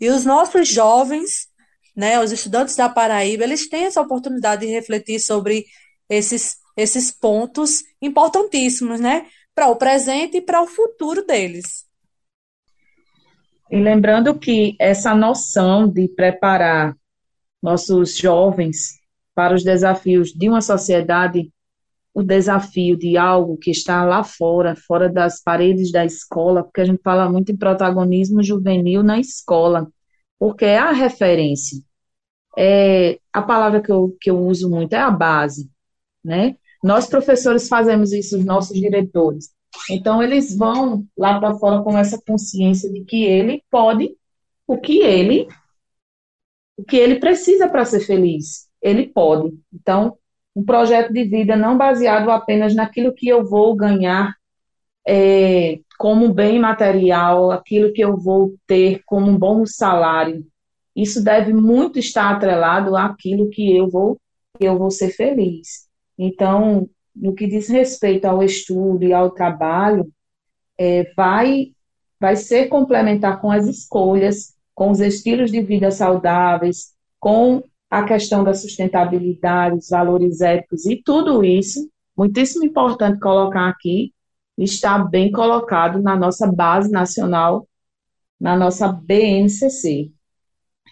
E 0.00 0.08
os 0.08 0.24
nossos 0.24 0.68
jovens, 0.68 1.48
né, 1.94 2.20
os 2.20 2.32
estudantes 2.32 2.76
da 2.76 2.88
Paraíba, 2.88 3.44
eles 3.44 3.68
têm 3.68 3.84
essa 3.84 4.00
oportunidade 4.00 4.66
de 4.66 4.72
refletir 4.72 5.20
sobre 5.20 5.64
esses, 6.08 6.56
esses 6.76 7.10
pontos 7.10 7.82
importantíssimos, 8.00 9.00
né? 9.00 9.26
Para 9.54 9.68
o 9.68 9.76
presente 9.76 10.38
e 10.38 10.40
para 10.40 10.62
o 10.62 10.66
futuro 10.66 11.24
deles. 11.26 11.86
E 13.70 13.76
lembrando 13.76 14.38
que 14.38 14.76
essa 14.78 15.14
noção 15.14 15.88
de 15.88 16.08
preparar 16.08 16.96
nossos 17.62 18.16
jovens 18.16 18.98
para 19.34 19.54
os 19.54 19.62
desafios 19.62 20.32
de 20.32 20.48
uma 20.48 20.60
sociedade, 20.60 21.52
o 22.14 22.22
desafio 22.22 22.96
de 22.96 23.16
algo 23.16 23.56
que 23.56 23.70
está 23.70 24.04
lá 24.04 24.24
fora, 24.24 24.74
fora 24.74 25.08
das 25.08 25.42
paredes 25.42 25.92
da 25.92 26.04
escola, 26.04 26.64
porque 26.64 26.80
a 26.80 26.84
gente 26.84 27.02
fala 27.02 27.30
muito 27.30 27.52
em 27.52 27.56
protagonismo 27.56 28.42
juvenil 28.42 29.02
na 29.02 29.18
escola, 29.20 29.88
porque 30.38 30.64
é 30.64 30.78
a 30.78 30.92
referência. 30.92 31.78
É, 32.56 33.18
a 33.32 33.42
palavra 33.42 33.80
que 33.80 33.92
eu, 33.92 34.16
que 34.20 34.30
eu 34.30 34.38
uso 34.38 34.68
muito 34.68 34.92
é 34.94 34.98
a 34.98 35.10
base, 35.10 35.70
né? 36.24 36.56
Nós, 36.82 37.06
professores, 37.06 37.68
fazemos 37.68 38.12
isso, 38.12 38.38
os 38.38 38.44
nossos 38.44 38.78
diretores. 38.78 39.52
Então, 39.90 40.22
eles 40.22 40.56
vão 40.56 41.06
lá 41.16 41.38
para 41.38 41.54
fora 41.54 41.82
com 41.82 41.96
essa 41.96 42.20
consciência 42.20 42.90
de 42.92 43.04
que 43.04 43.24
ele 43.24 43.62
pode 43.70 44.16
o 44.66 44.78
que 44.78 45.00
ele 45.00 45.48
o 46.76 46.84
que 46.84 46.96
ele 46.96 47.18
precisa 47.18 47.68
para 47.68 47.84
ser 47.84 48.00
feliz. 48.00 48.68
Ele 48.80 49.08
pode. 49.08 49.52
Então, 49.72 50.16
um 50.58 50.64
projeto 50.64 51.12
de 51.12 51.22
vida 51.22 51.54
não 51.54 51.78
baseado 51.78 52.30
apenas 52.32 52.74
naquilo 52.74 53.14
que 53.14 53.28
eu 53.28 53.44
vou 53.44 53.76
ganhar 53.76 54.34
é, 55.06 55.78
como 55.96 56.34
bem 56.34 56.58
material, 56.58 57.52
aquilo 57.52 57.92
que 57.92 58.02
eu 58.02 58.16
vou 58.16 58.56
ter 58.66 59.00
como 59.06 59.30
um 59.30 59.38
bom 59.38 59.64
salário. 59.64 60.44
Isso 60.96 61.22
deve 61.22 61.52
muito 61.52 62.00
estar 62.00 62.34
atrelado 62.34 62.96
àquilo 62.96 63.48
que 63.50 63.76
eu 63.76 63.88
vou, 63.88 64.20
eu 64.58 64.76
vou 64.76 64.90
ser 64.90 65.10
feliz. 65.10 65.86
Então, 66.18 66.90
no 67.14 67.36
que 67.36 67.46
diz 67.46 67.68
respeito 67.68 68.24
ao 68.24 68.42
estudo 68.42 69.04
e 69.04 69.12
ao 69.12 69.30
trabalho, 69.30 70.10
é, 70.76 71.12
vai, 71.16 71.68
vai 72.18 72.34
ser 72.34 72.66
complementar 72.66 73.40
com 73.40 73.52
as 73.52 73.68
escolhas, 73.68 74.56
com 74.74 74.90
os 74.90 74.98
estilos 74.98 75.52
de 75.52 75.62
vida 75.62 75.92
saudáveis, 75.92 76.96
com 77.20 77.62
a 77.90 78.04
questão 78.04 78.44
da 78.44 78.54
sustentabilidade, 78.54 79.76
os 79.76 79.88
valores 79.88 80.40
éticos 80.40 80.86
e 80.86 80.96
tudo 81.02 81.44
isso, 81.44 81.90
muitíssimo 82.16 82.64
importante 82.64 83.18
colocar 83.18 83.68
aqui, 83.68 84.12
está 84.56 84.98
bem 84.98 85.30
colocado 85.30 86.02
na 86.02 86.16
nossa 86.16 86.50
base 86.50 86.90
nacional, 86.90 87.66
na 88.40 88.56
nossa 88.56 88.88
BNCC. 88.92 90.10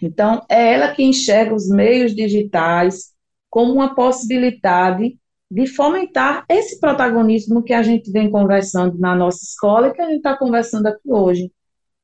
Então, 0.01 0.45
é 0.49 0.73
ela 0.73 0.93
que 0.93 1.03
enxerga 1.03 1.53
os 1.53 1.67
meios 1.67 2.15
digitais 2.15 3.13
como 3.49 3.73
uma 3.73 3.95
possibilidade 3.95 5.17
de 5.49 5.65
fomentar 5.65 6.45
esse 6.49 6.79
protagonismo 6.79 7.63
que 7.63 7.73
a 7.73 7.81
gente 7.81 8.11
vem 8.11 8.29
conversando 8.29 8.97
na 8.97 9.15
nossa 9.15 9.43
escola 9.43 9.87
e 9.87 9.93
que 9.93 10.01
a 10.01 10.05
gente 10.05 10.17
está 10.17 10.37
conversando 10.37 10.87
aqui 10.87 11.09
hoje. 11.09 11.51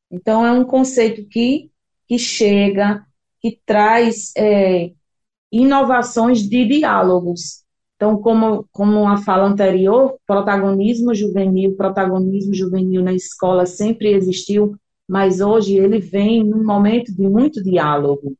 Então, 0.10 0.45
é 0.45 0.51
um 0.51 0.63
conceito 0.63 1.27
que, 1.27 1.69
que 2.08 2.17
chega, 2.17 3.06
que 3.43 3.60
traz 3.65 4.32
é, 4.38 4.91
inovações 5.51 6.41
de 6.41 6.65
diálogos. 6.65 7.62
Então, 7.97 8.17
como, 8.17 8.65
como 8.71 9.06
a 9.08 9.17
fala 9.17 9.45
anterior, 9.45 10.17
protagonismo 10.25 11.13
juvenil, 11.13 11.75
protagonismo 11.75 12.53
juvenil 12.53 13.03
na 13.03 13.13
escola 13.13 13.65
sempre 13.65 14.13
existiu, 14.13 14.75
mas 15.08 15.41
hoje 15.41 15.77
ele 15.77 15.99
vem 15.99 16.41
num 16.41 16.63
momento 16.63 17.13
de 17.13 17.27
muito 17.27 17.62
diálogo. 17.62 18.36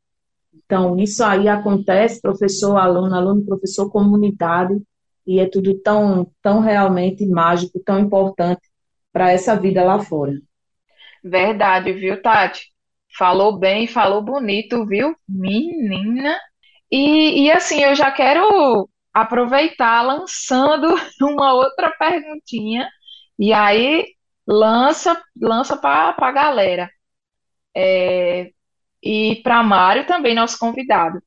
Então, 0.66 0.98
isso 0.98 1.24
aí 1.24 1.50
acontece, 1.50 2.22
professor, 2.22 2.78
aluno, 2.78 3.14
aluno, 3.14 3.46
professor, 3.46 3.92
comunidade, 3.92 4.82
e 5.28 5.40
é 5.40 5.48
tudo 5.48 5.74
tão, 5.80 6.32
tão 6.42 6.62
realmente 6.62 7.26
mágico, 7.26 7.80
tão 7.86 8.00
importante 8.00 8.62
para 9.12 9.32
essa 9.32 9.56
vida 9.56 9.84
lá 9.84 10.00
fora. 10.00 10.34
Verdade, 11.24 11.94
viu, 11.94 12.22
Tati? 12.22 12.73
Falou 13.18 13.58
bem, 13.60 13.88
falou 13.88 14.22
bonito, 14.22 14.86
viu? 14.86 15.16
Menina. 15.28 16.38
E, 16.92 17.46
e 17.46 17.52
assim, 17.52 17.82
eu 17.84 17.96
já 17.96 18.12
quero 18.12 18.90
aproveitar 19.14 20.02
lançando 20.02 20.88
uma 21.22 21.54
outra 21.54 21.92
perguntinha. 21.92 22.90
E 23.40 23.54
aí, 23.54 24.06
lança 24.48 25.22
lança 25.42 25.78
para 25.78 26.16
a 26.18 26.32
galera. 26.32 26.90
É, 27.76 28.52
e 29.04 29.38
para 29.44 29.64
Mário 29.64 30.08
também, 30.08 30.36
nosso 30.36 30.58
convidado. 30.60 31.22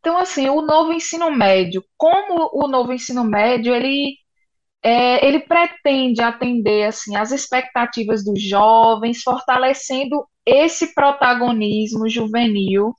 Então, 0.00 0.18
assim, 0.18 0.48
o 0.48 0.62
novo 0.62 0.92
ensino 0.92 1.30
médio, 1.30 1.84
como 1.96 2.50
o 2.54 2.68
novo 2.68 2.92
ensino 2.92 3.24
médio, 3.24 3.74
ele, 3.74 4.16
é, 4.82 5.26
ele 5.26 5.40
pretende 5.40 6.22
atender, 6.22 6.86
assim, 6.88 7.16
as 7.16 7.32
expectativas 7.32 8.24
dos 8.24 8.42
jovens, 8.42 9.22
fortalecendo 9.22 10.26
esse 10.50 10.94
protagonismo 10.94 12.08
juvenil 12.08 12.94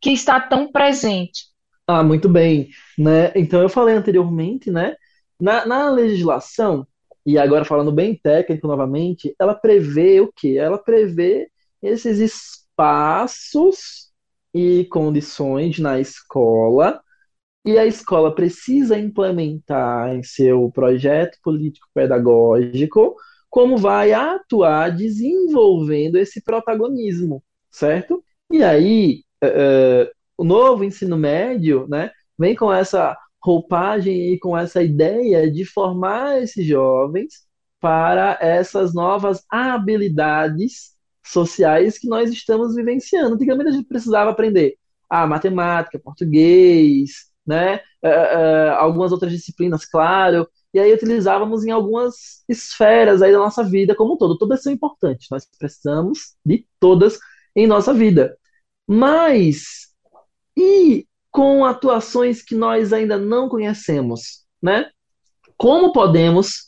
que 0.00 0.10
está 0.10 0.40
tão 0.40 0.70
presente. 0.70 1.46
Ah, 1.86 2.02
muito 2.02 2.28
bem, 2.28 2.70
né? 2.98 3.32
Então 3.34 3.60
eu 3.60 3.68
falei 3.68 3.94
anteriormente, 3.94 4.70
né? 4.70 4.96
Na, 5.40 5.66
na 5.66 5.90
legislação, 5.90 6.86
e 7.26 7.38
agora 7.38 7.64
falando 7.64 7.90
bem 7.92 8.14
técnico 8.16 8.66
novamente, 8.66 9.34
ela 9.38 9.54
prevê 9.54 10.20
o 10.20 10.32
quê? 10.34 10.56
Ela 10.58 10.78
prevê 10.78 11.50
esses 11.82 12.18
espaços 12.18 14.10
e 14.54 14.84
condições 14.86 15.78
na 15.78 15.98
escola, 15.98 17.02
e 17.64 17.78
a 17.78 17.86
escola 17.86 18.34
precisa 18.34 18.98
implementar 18.98 20.14
em 20.14 20.22
seu 20.22 20.70
projeto 20.70 21.38
político-pedagógico 21.42 23.16
como 23.54 23.76
vai 23.76 24.12
atuar 24.12 24.90
desenvolvendo 24.90 26.16
esse 26.16 26.42
protagonismo, 26.42 27.40
certo? 27.70 28.20
E 28.50 28.64
aí, 28.64 29.22
uh, 29.44 30.10
o 30.36 30.42
novo 30.42 30.82
ensino 30.82 31.16
médio, 31.16 31.86
né, 31.88 32.10
vem 32.36 32.56
com 32.56 32.72
essa 32.72 33.16
roupagem 33.40 34.32
e 34.32 34.40
com 34.40 34.58
essa 34.58 34.82
ideia 34.82 35.48
de 35.48 35.64
formar 35.64 36.42
esses 36.42 36.66
jovens 36.66 37.44
para 37.80 38.36
essas 38.40 38.92
novas 38.92 39.44
habilidades 39.48 40.96
sociais 41.24 41.96
que 41.96 42.08
nós 42.08 42.32
estamos 42.32 42.74
vivenciando. 42.74 43.36
Antigamente 43.36 43.68
a 43.68 43.72
gente 43.72 43.86
precisava 43.86 44.30
aprender 44.30 44.74
a 45.08 45.28
matemática, 45.28 46.00
português, 46.00 47.26
né, 47.46 47.76
uh, 48.02 48.08
uh, 48.08 48.72
algumas 48.78 49.12
outras 49.12 49.30
disciplinas, 49.30 49.84
claro, 49.84 50.44
e 50.74 50.80
aí 50.80 50.92
utilizávamos 50.92 51.64
em 51.64 51.70
algumas 51.70 52.42
esferas 52.48 53.22
aí 53.22 53.30
da 53.30 53.38
nossa 53.38 53.62
vida 53.62 53.94
como 53.94 54.14
um 54.14 54.16
todo. 54.16 54.36
Todas 54.36 54.60
são 54.60 54.72
importantes, 54.72 55.28
nós 55.30 55.46
precisamos 55.56 56.34
de 56.44 56.66
todas 56.80 57.16
em 57.54 57.64
nossa 57.64 57.94
vida. 57.94 58.36
Mas 58.84 59.92
e 60.56 61.06
com 61.30 61.64
atuações 61.64 62.42
que 62.42 62.56
nós 62.56 62.92
ainda 62.92 63.16
não 63.16 63.48
conhecemos, 63.48 64.44
né? 64.60 64.90
Como 65.56 65.92
podemos 65.92 66.64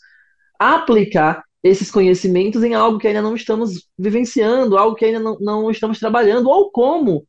aplicar 0.57 1.45
esses 1.62 1.90
conhecimentos 1.90 2.62
em 2.62 2.75
algo 2.75 2.99
que 3.01 3.09
ainda 3.09 3.21
não 3.21 3.35
estamos 3.35 3.88
vivenciando, 3.99 4.79
algo 4.79 4.95
que 4.95 5.05
ainda 5.05 5.19
não, 5.19 5.37
não 5.40 5.71
estamos 5.71 5.99
trabalhando, 5.99 6.49
ou 6.49 6.71
como 6.71 7.27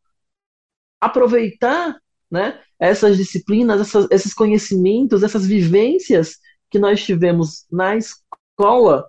aproveitar 1.01 1.97
né, 2.29 2.59
essas 2.79 3.17
disciplinas, 3.17 3.81
essas, 3.81 4.07
esses 4.11 4.33
conhecimentos, 4.33 5.23
essas 5.23 5.45
vivências 5.45 6.37
que 6.69 6.79
nós 6.79 7.03
tivemos 7.03 7.65
na 7.71 7.95
escola 7.95 9.07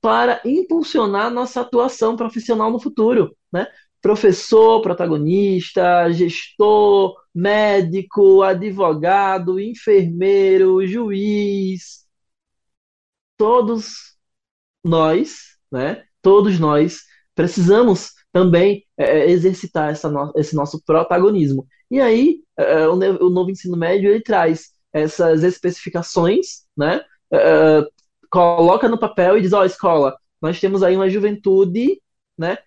para 0.00 0.40
impulsionar 0.44 1.30
nossa 1.30 1.60
atuação 1.60 2.16
profissional 2.16 2.70
no 2.70 2.80
futuro, 2.80 3.36
né? 3.52 3.66
professor, 4.00 4.80
protagonista, 4.82 6.10
gestor, 6.12 7.16
médico, 7.34 8.42
advogado, 8.42 9.58
enfermeiro, 9.58 10.86
juiz, 10.86 12.06
todos 13.36 14.16
nós, 14.84 15.56
né? 15.70 16.04
Todos 16.22 16.58
nós 16.58 17.00
precisamos 17.34 18.12
também 18.32 18.84
é, 18.96 19.20
é 19.20 19.30
exercitar 19.30 19.90
essa 19.90 20.08
no, 20.08 20.32
esse 20.36 20.54
nosso 20.54 20.82
protagonismo. 20.84 21.66
E 21.90 22.00
aí, 22.00 22.42
é, 22.56 22.82
é 22.82 22.88
o, 22.88 22.94
o, 22.94 23.30
novo 23.30 23.50
ensino 23.50 23.76
médio 23.76 24.10
ele 24.10 24.22
traz 24.22 24.70
essas 24.96 25.42
especificações, 25.42 26.64
né? 26.76 27.04
É, 27.32 27.86
coloca 28.30 28.88
no 28.88 28.98
papel 28.98 29.36
e 29.36 29.42
diz: 29.42 29.52
ó, 29.52 29.60
oh, 29.60 29.64
escola, 29.64 30.16
nós 30.40 30.58
temos 30.60 30.82
aí 30.82 30.96
uma 30.96 31.10
juventude, 31.10 32.00
né? 32.38 32.58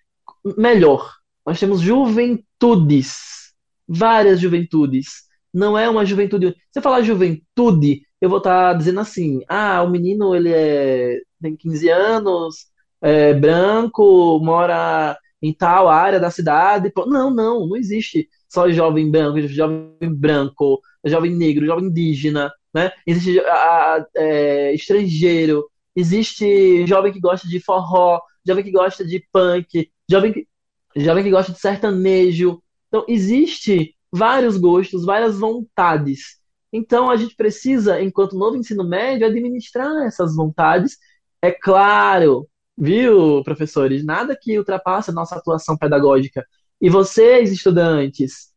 Melhor, 0.56 1.12
nós 1.44 1.58
temos 1.58 1.80
juventudes, 1.80 3.52
várias 3.86 4.40
juventudes. 4.40 5.28
Não 5.52 5.76
é 5.76 5.88
uma 5.88 6.06
juventude. 6.06 6.54
Você 6.70 6.80
falar 6.80 7.02
juventude, 7.02 8.02
eu 8.20 8.28
vou 8.28 8.38
estar 8.38 8.72
tá 8.72 8.78
dizendo 8.78 9.00
assim: 9.00 9.40
ah, 9.48 9.82
o 9.82 9.90
menino 9.90 10.34
ele 10.34 10.52
é, 10.52 11.20
tem 11.42 11.56
15 11.56 11.88
anos, 11.88 12.66
é 13.02 13.34
branco, 13.34 14.38
mora 14.40 15.18
em 15.42 15.52
tal 15.52 15.88
área 15.88 16.20
da 16.20 16.30
cidade. 16.30 16.92
Não, 17.06 17.30
não, 17.30 17.66
não 17.66 17.76
existe 17.76 18.28
só 18.48 18.70
jovem 18.70 19.10
branco, 19.10 19.40
jovem 19.48 19.96
branco, 20.02 20.80
jovem 21.04 21.34
negro, 21.34 21.66
jovem 21.66 21.86
indígena, 21.86 22.52
né? 22.72 22.92
Existe 23.06 23.40
a, 23.40 24.06
é, 24.16 24.74
estrangeiro, 24.74 25.68
existe 25.94 26.86
jovem 26.86 27.12
que 27.12 27.20
gosta 27.20 27.48
de 27.48 27.60
forró, 27.60 28.20
jovem 28.46 28.64
que 28.64 28.70
gosta 28.70 29.04
de 29.04 29.26
punk, 29.32 29.90
jovem 30.08 30.32
que 30.32 30.48
jovem 30.96 31.24
que 31.24 31.30
gosta 31.30 31.52
de 31.52 31.60
sertanejo. 31.60 32.62
Então, 32.88 33.04
existe 33.08 33.94
vários 34.10 34.56
gostos, 34.56 35.04
várias 35.04 35.38
vontades. 35.38 36.40
Então, 36.72 37.10
a 37.10 37.16
gente 37.16 37.34
precisa, 37.36 38.00
enquanto 38.02 38.38
novo 38.38 38.56
ensino 38.56 38.88
médio, 38.88 39.26
administrar 39.26 40.06
essas 40.06 40.34
vontades. 40.34 40.96
É 41.42 41.50
claro, 41.50 42.48
viu, 42.76 43.42
professores? 43.44 44.04
Nada 44.04 44.36
que 44.40 44.58
ultrapasse 44.58 45.10
a 45.10 45.14
nossa 45.14 45.36
atuação 45.36 45.76
pedagógica. 45.76 46.44
E 46.80 46.88
vocês, 46.88 47.52
estudantes, 47.52 48.49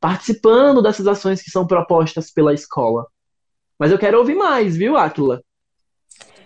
participando 0.00 0.82
dessas 0.82 1.06
ações 1.06 1.42
que 1.42 1.50
são 1.50 1.66
propostas 1.66 2.30
pela 2.30 2.54
escola. 2.54 3.06
Mas 3.78 3.92
eu 3.92 3.98
quero 3.98 4.18
ouvir 4.18 4.34
mais, 4.34 4.76
viu, 4.76 4.96
Aquila? 4.96 5.42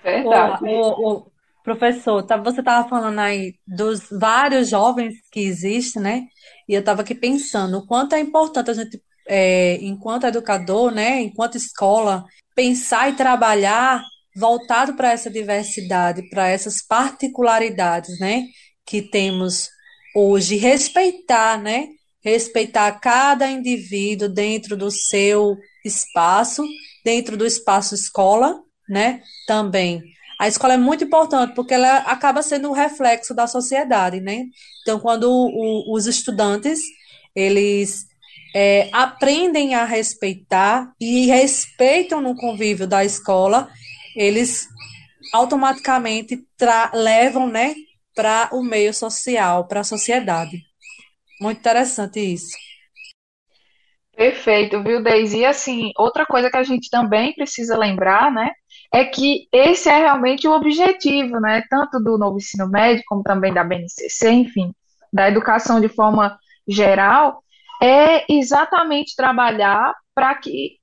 Verdade. 0.03 0.65
O, 0.65 1.13
o, 1.13 1.27
Professor, 1.65 2.23
tá, 2.23 2.37
você 2.37 2.61
estava 2.61 2.87
falando 2.87 3.19
aí 3.21 3.55
dos 3.67 4.09
vários 4.11 4.69
jovens 4.69 5.15
que 5.33 5.41
existem, 5.41 6.03
né? 6.03 6.23
E 6.69 6.75
eu 6.75 6.81
estava 6.81 7.01
aqui 7.01 7.15
pensando 7.15 7.79
o 7.79 7.87
quanto 7.87 8.15
é 8.15 8.21
importante 8.21 8.71
a 8.71 8.75
gente, 8.75 9.03
é, 9.27 9.79
enquanto 9.81 10.27
educador, 10.27 10.91
né, 10.93 11.23
enquanto 11.23 11.57
escola, 11.57 12.25
pensar 12.55 13.09
e 13.09 13.17
trabalhar 13.17 14.03
voltado 14.37 14.95
para 14.95 15.13
essa 15.13 15.31
diversidade, 15.31 16.29
para 16.29 16.49
essas 16.49 16.83
particularidades, 16.87 18.19
né, 18.21 18.45
que 18.85 19.01
temos 19.01 19.71
hoje, 20.15 20.57
respeitar, 20.57 21.59
né, 21.59 21.89
respeitar 22.25 22.91
cada 23.01 23.49
indivíduo 23.49 24.29
dentro 24.29 24.77
do 24.77 24.91
seu 24.91 25.57
espaço, 25.85 26.65
dentro 27.05 27.37
do 27.37 27.45
espaço 27.45 27.95
escola, 27.95 28.61
né, 28.89 29.23
também. 29.47 30.03
A 30.41 30.49
escola 30.49 30.75
é 30.75 30.79
muito 30.79 31.05
importante 31.05 31.55
porque 31.55 31.75
ela 31.75 31.99
acaba 31.99 32.43
sendo 32.43 32.69
um 32.69 32.73
reflexo 32.73 33.35
da 33.35 33.47
sociedade, 33.47 34.21
né? 34.21 34.47
Então, 34.83 34.99
quando 34.99 35.31
o, 35.31 35.95
os 35.95 36.07
estudantes 36.07 36.81
eles 37.35 38.07
é, 38.55 38.89
aprendem 38.93 39.75
a 39.75 39.85
respeitar 39.85 40.93
e 41.01 41.27
respeitam 41.27 42.21
no 42.21 42.37
convívio 42.37 42.87
da 42.87 43.05
escola, 43.05 43.69
eles 44.17 44.67
automaticamente 45.33 46.45
levam, 46.93 47.49
né, 47.49 47.75
para 48.15 48.49
o 48.53 48.63
meio 48.63 48.95
social, 48.95 49.67
para 49.67 49.81
a 49.81 49.85
sociedade. 49.85 50.63
Muito 51.45 51.59
interessante 51.59 52.21
isso. 52.21 52.57
Perfeito, 54.17 54.83
viu, 54.83 55.03
Deise? 55.03 55.41
E 55.41 55.45
assim, 55.45 55.91
outra 55.99 56.25
coisa 56.25 56.51
que 56.51 56.57
a 56.57 56.63
gente 56.63 56.89
também 56.89 57.35
precisa 57.35 57.77
lembrar, 57.77 58.33
né, 58.33 58.51
é 58.91 59.05
que 59.05 59.47
esse 59.53 59.91
é 59.91 59.99
realmente 59.99 60.49
o 60.49 60.53
objetivo, 60.53 61.39
né, 61.39 61.63
tanto 61.69 62.03
do 62.03 62.17
novo 62.17 62.39
ensino 62.39 62.67
médio, 62.67 63.05
como 63.07 63.23
também 63.23 63.53
da 63.53 63.63
BNCC, 63.63 64.31
enfim, 64.31 64.73
da 65.13 65.29
educação 65.29 65.83
de 65.83 65.89
forma 65.89 66.39
geral, 66.67 67.43
é 67.83 68.25
exatamente 68.33 69.15
trabalhar 69.15 69.95
para 70.15 70.35
que 70.37 70.79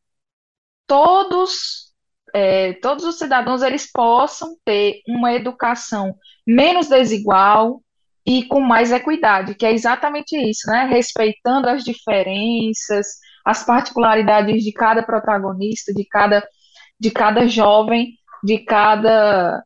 todos, 0.86 1.92
é, 2.36 2.74
todos 2.74 3.04
os 3.04 3.18
cidadãos 3.18 3.64
eles 3.64 3.92
possam 3.92 4.56
ter 4.64 5.02
uma 5.08 5.34
educação 5.34 6.14
menos 6.46 6.88
desigual 6.88 7.82
e 8.26 8.44
com 8.46 8.60
mais 8.60 8.92
equidade, 8.92 9.56
que 9.56 9.66
é 9.66 9.74
exatamente 9.74 10.36
isso, 10.38 10.70
né? 10.70 10.86
Respeitando 10.86 11.68
as 11.68 11.84
diferenças, 11.84 13.08
as 13.46 13.64
particularidades 13.66 14.64
de 14.64 14.72
cada 14.72 15.04
protagonista, 15.04 15.94
de 15.94 16.06
cada, 16.06 16.48
de 17.00 17.12
cada 17.12 17.48
jovem, 17.48 18.14
de 18.44 18.60
cada, 18.60 19.64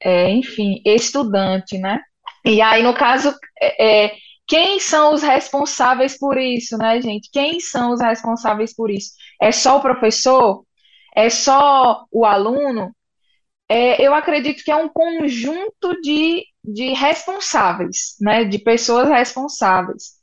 é, 0.00 0.30
enfim, 0.30 0.80
estudante, 0.84 1.78
né? 1.78 2.00
E 2.44 2.62
aí, 2.62 2.82
no 2.82 2.94
caso, 2.94 3.34
é, 3.60 4.06
é 4.06 4.16
quem 4.46 4.80
são 4.80 5.12
os 5.12 5.22
responsáveis 5.22 6.18
por 6.18 6.38
isso, 6.38 6.78
né, 6.78 7.00
gente? 7.02 7.28
Quem 7.30 7.60
são 7.60 7.92
os 7.92 8.00
responsáveis 8.00 8.74
por 8.74 8.90
isso? 8.90 9.10
É 9.40 9.52
só 9.52 9.76
o 9.76 9.82
professor? 9.82 10.64
É 11.14 11.28
só 11.28 12.04
o 12.10 12.24
aluno? 12.24 12.90
É, 13.68 14.00
eu 14.00 14.14
acredito 14.14 14.64
que 14.64 14.70
é 14.70 14.76
um 14.76 14.88
conjunto 14.88 16.00
de, 16.00 16.44
de 16.64 16.92
responsáveis, 16.92 18.16
né? 18.20 18.44
De 18.44 18.58
pessoas 18.58 19.08
responsáveis. 19.08 20.18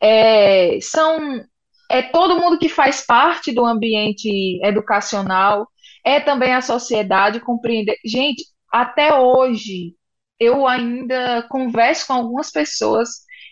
É, 0.00 0.78
são 0.80 1.44
é 1.90 2.02
todo 2.02 2.38
mundo 2.40 2.58
que 2.58 2.68
faz 2.68 3.04
parte 3.04 3.52
do 3.52 3.64
ambiente 3.64 4.60
educacional, 4.64 5.68
é 6.04 6.20
também 6.20 6.52
a 6.52 6.62
sociedade 6.62 7.40
compreender. 7.40 7.96
Gente, 8.04 8.44
até 8.72 9.14
hoje 9.14 9.94
eu 10.38 10.66
ainda 10.66 11.46
converso 11.48 12.06
com 12.06 12.14
algumas 12.14 12.50
pessoas 12.50 13.08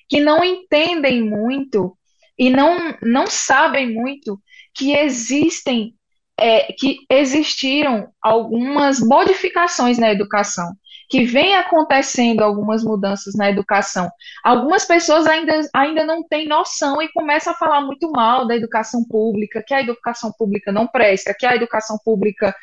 que 0.08 0.20
não 0.20 0.44
entendem 0.44 1.22
muito 1.22 1.96
e 2.38 2.50
não, 2.50 2.96
não 3.02 3.26
sabem 3.26 3.94
muito 3.94 4.40
que 4.74 4.92
existem, 4.92 5.94
é, 6.38 6.72
que 6.72 6.98
existiram 7.08 8.08
algumas 8.20 9.00
modificações 9.00 9.98
na 9.98 10.10
educação, 10.10 10.72
que 11.12 11.26
vem 11.26 11.54
acontecendo 11.54 12.40
algumas 12.40 12.82
mudanças 12.82 13.34
na 13.34 13.50
educação. 13.50 14.10
Algumas 14.42 14.86
pessoas 14.86 15.26
ainda, 15.26 15.60
ainda 15.74 16.06
não 16.06 16.26
têm 16.26 16.48
noção 16.48 17.02
e 17.02 17.12
começam 17.12 17.52
a 17.52 17.56
falar 17.56 17.82
muito 17.82 18.10
mal 18.10 18.46
da 18.46 18.56
educação 18.56 19.04
pública, 19.04 19.62
que 19.62 19.74
a 19.74 19.82
educação 19.82 20.32
pública 20.32 20.72
não 20.72 20.86
presta, 20.86 21.36
que 21.38 21.44
a 21.44 21.54
educação 21.54 21.98
pública 22.02 22.56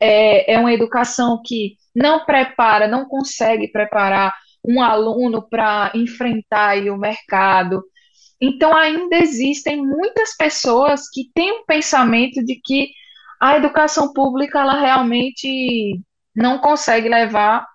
é, 0.00 0.54
é 0.54 0.58
uma 0.58 0.72
educação 0.72 1.40
que 1.46 1.76
não 1.94 2.24
prepara, 2.24 2.88
não 2.88 3.04
consegue 3.04 3.68
preparar 3.68 4.34
um 4.66 4.82
aluno 4.82 5.48
para 5.48 5.92
enfrentar 5.94 6.78
o 6.78 6.98
mercado. 6.98 7.84
Então, 8.40 8.76
ainda 8.76 9.16
existem 9.16 9.76
muitas 9.80 10.36
pessoas 10.36 11.08
que 11.08 11.30
têm 11.32 11.60
um 11.60 11.64
pensamento 11.64 12.44
de 12.44 12.56
que 12.56 12.88
a 13.40 13.56
educação 13.56 14.12
pública 14.12 14.58
ela 14.58 14.80
realmente 14.80 16.00
não 16.34 16.58
consegue 16.58 17.08
levar 17.08 17.71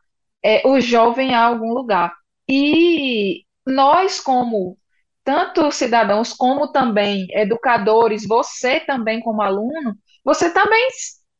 é, 0.47 0.61
o 0.65 0.79
jovem 0.79 1.35
a 1.35 1.43
algum 1.43 1.73
lugar. 1.73 2.15
E 2.47 3.43
nós, 3.65 4.17
como 4.21 4.77
tanto 5.21 5.69
cidadãos 5.73 6.31
como 6.31 6.71
também 6.71 7.27
educadores, 7.31 8.25
você 8.25 8.79
também 8.79 9.19
como 9.19 9.41
aluno, 9.41 9.93
você 10.23 10.49
também 10.49 10.87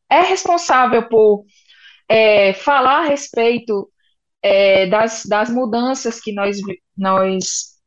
é 0.10 0.20
responsável 0.20 1.08
por 1.08 1.46
é, 2.10 2.54
falar 2.54 3.06
a 3.06 3.08
respeito 3.08 3.90
é, 4.42 4.88
das, 4.88 5.26
das 5.26 5.50
mudanças 5.50 6.20
que 6.20 6.34
nós, 6.34 6.58
nós 6.98 7.78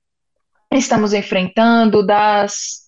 estamos 0.72 1.12
enfrentando, 1.12 2.02
das, 2.02 2.86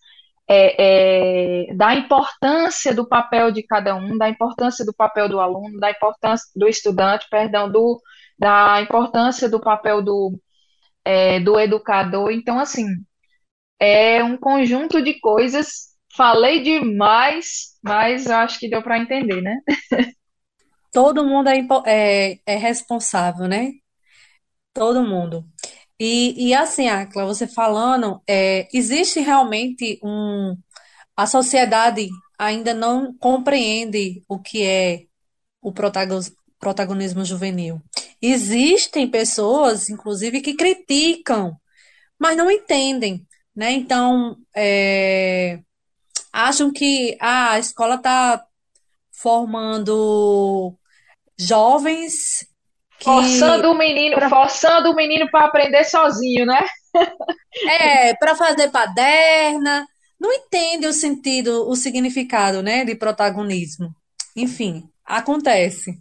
é, 0.49 1.67
é, 1.69 1.75
da 1.75 1.95
importância 1.95 2.95
do 2.95 3.07
papel 3.07 3.53
de 3.53 3.63
cada 3.63 3.95
um, 3.95 4.17
da 4.17 4.31
importância 4.31 4.87
do 4.87 4.95
papel 4.95 5.29
do 5.29 5.39
aluno, 5.39 5.79
da 5.79 5.91
importância 5.91 6.47
do 6.57 6.67
estudante, 6.67 7.27
perdão, 7.31 7.71
do, 7.71 8.01
da 8.43 8.83
importância 8.83 9.49
do 9.49 9.61
papel 9.61 10.03
do, 10.03 10.37
é, 11.05 11.39
do 11.39 11.61
educador. 11.61 12.33
Então, 12.33 12.59
assim, 12.59 12.85
é 13.79 14.23
um 14.25 14.37
conjunto 14.37 15.01
de 15.01 15.21
coisas. 15.21 15.93
Falei 16.17 16.61
demais, 16.61 17.79
mas 17.83 18.29
acho 18.29 18.59
que 18.59 18.69
deu 18.69 18.83
para 18.83 18.99
entender, 18.99 19.41
né? 19.41 19.57
todo 20.93 21.25
mundo 21.25 21.49
é, 21.49 21.61
é, 21.87 22.39
é 22.45 22.57
responsável, 22.57 23.47
né? 23.47 23.71
Todo 24.75 25.07
mundo. 25.07 25.47
E, 26.01 26.49
e 26.49 26.55
assim, 26.55 26.89
Acla, 26.89 27.25
você 27.25 27.47
falando, 27.47 28.21
é, 28.29 28.67
existe 28.75 29.21
realmente 29.21 30.01
um. 30.03 30.57
A 31.17 31.27
sociedade 31.27 32.09
ainda 32.37 32.75
não 32.75 33.15
compreende 33.19 34.25
o 34.29 34.39
que 34.41 34.65
é 34.65 35.05
o 35.61 35.73
protagonismo 35.73 37.25
juvenil. 37.25 37.81
Existem 38.23 39.11
pessoas, 39.11 39.91
inclusive, 39.91 40.41
que 40.41 40.55
criticam, 40.55 41.57
mas 42.17 42.37
não 42.37 42.49
entendem, 42.49 43.27
né? 43.55 43.73
Então, 43.73 44.37
é, 44.55 45.59
acham 46.33 46.73
que 46.73 47.19
ah, 47.21 47.53
a 47.53 47.59
escola 47.59 47.97
está 47.97 48.45
formando 49.11 50.75
jovens 51.37 52.47
que... 52.99 53.05
Forçando 53.05 53.73
o 53.73 53.77
menino, 53.77 54.17
forçando 54.29 54.91
o 54.91 54.95
menino 54.95 55.29
para 55.29 55.47
aprender 55.47 55.83
sozinho, 55.85 56.47
né? 56.47 56.65
é, 57.69 58.15
para 58.15 58.37
fazer 58.37 58.71
paderna, 58.71 59.85
não 60.21 60.33
entende 60.33 60.87
o 60.87 60.93
sentido, 60.93 61.69
o 61.69 61.75
significado, 61.75 62.63
né, 62.63 62.85
de 62.85 62.95
protagonismo. 62.95 63.93
Enfim, 64.37 64.89
acontece. 65.05 66.01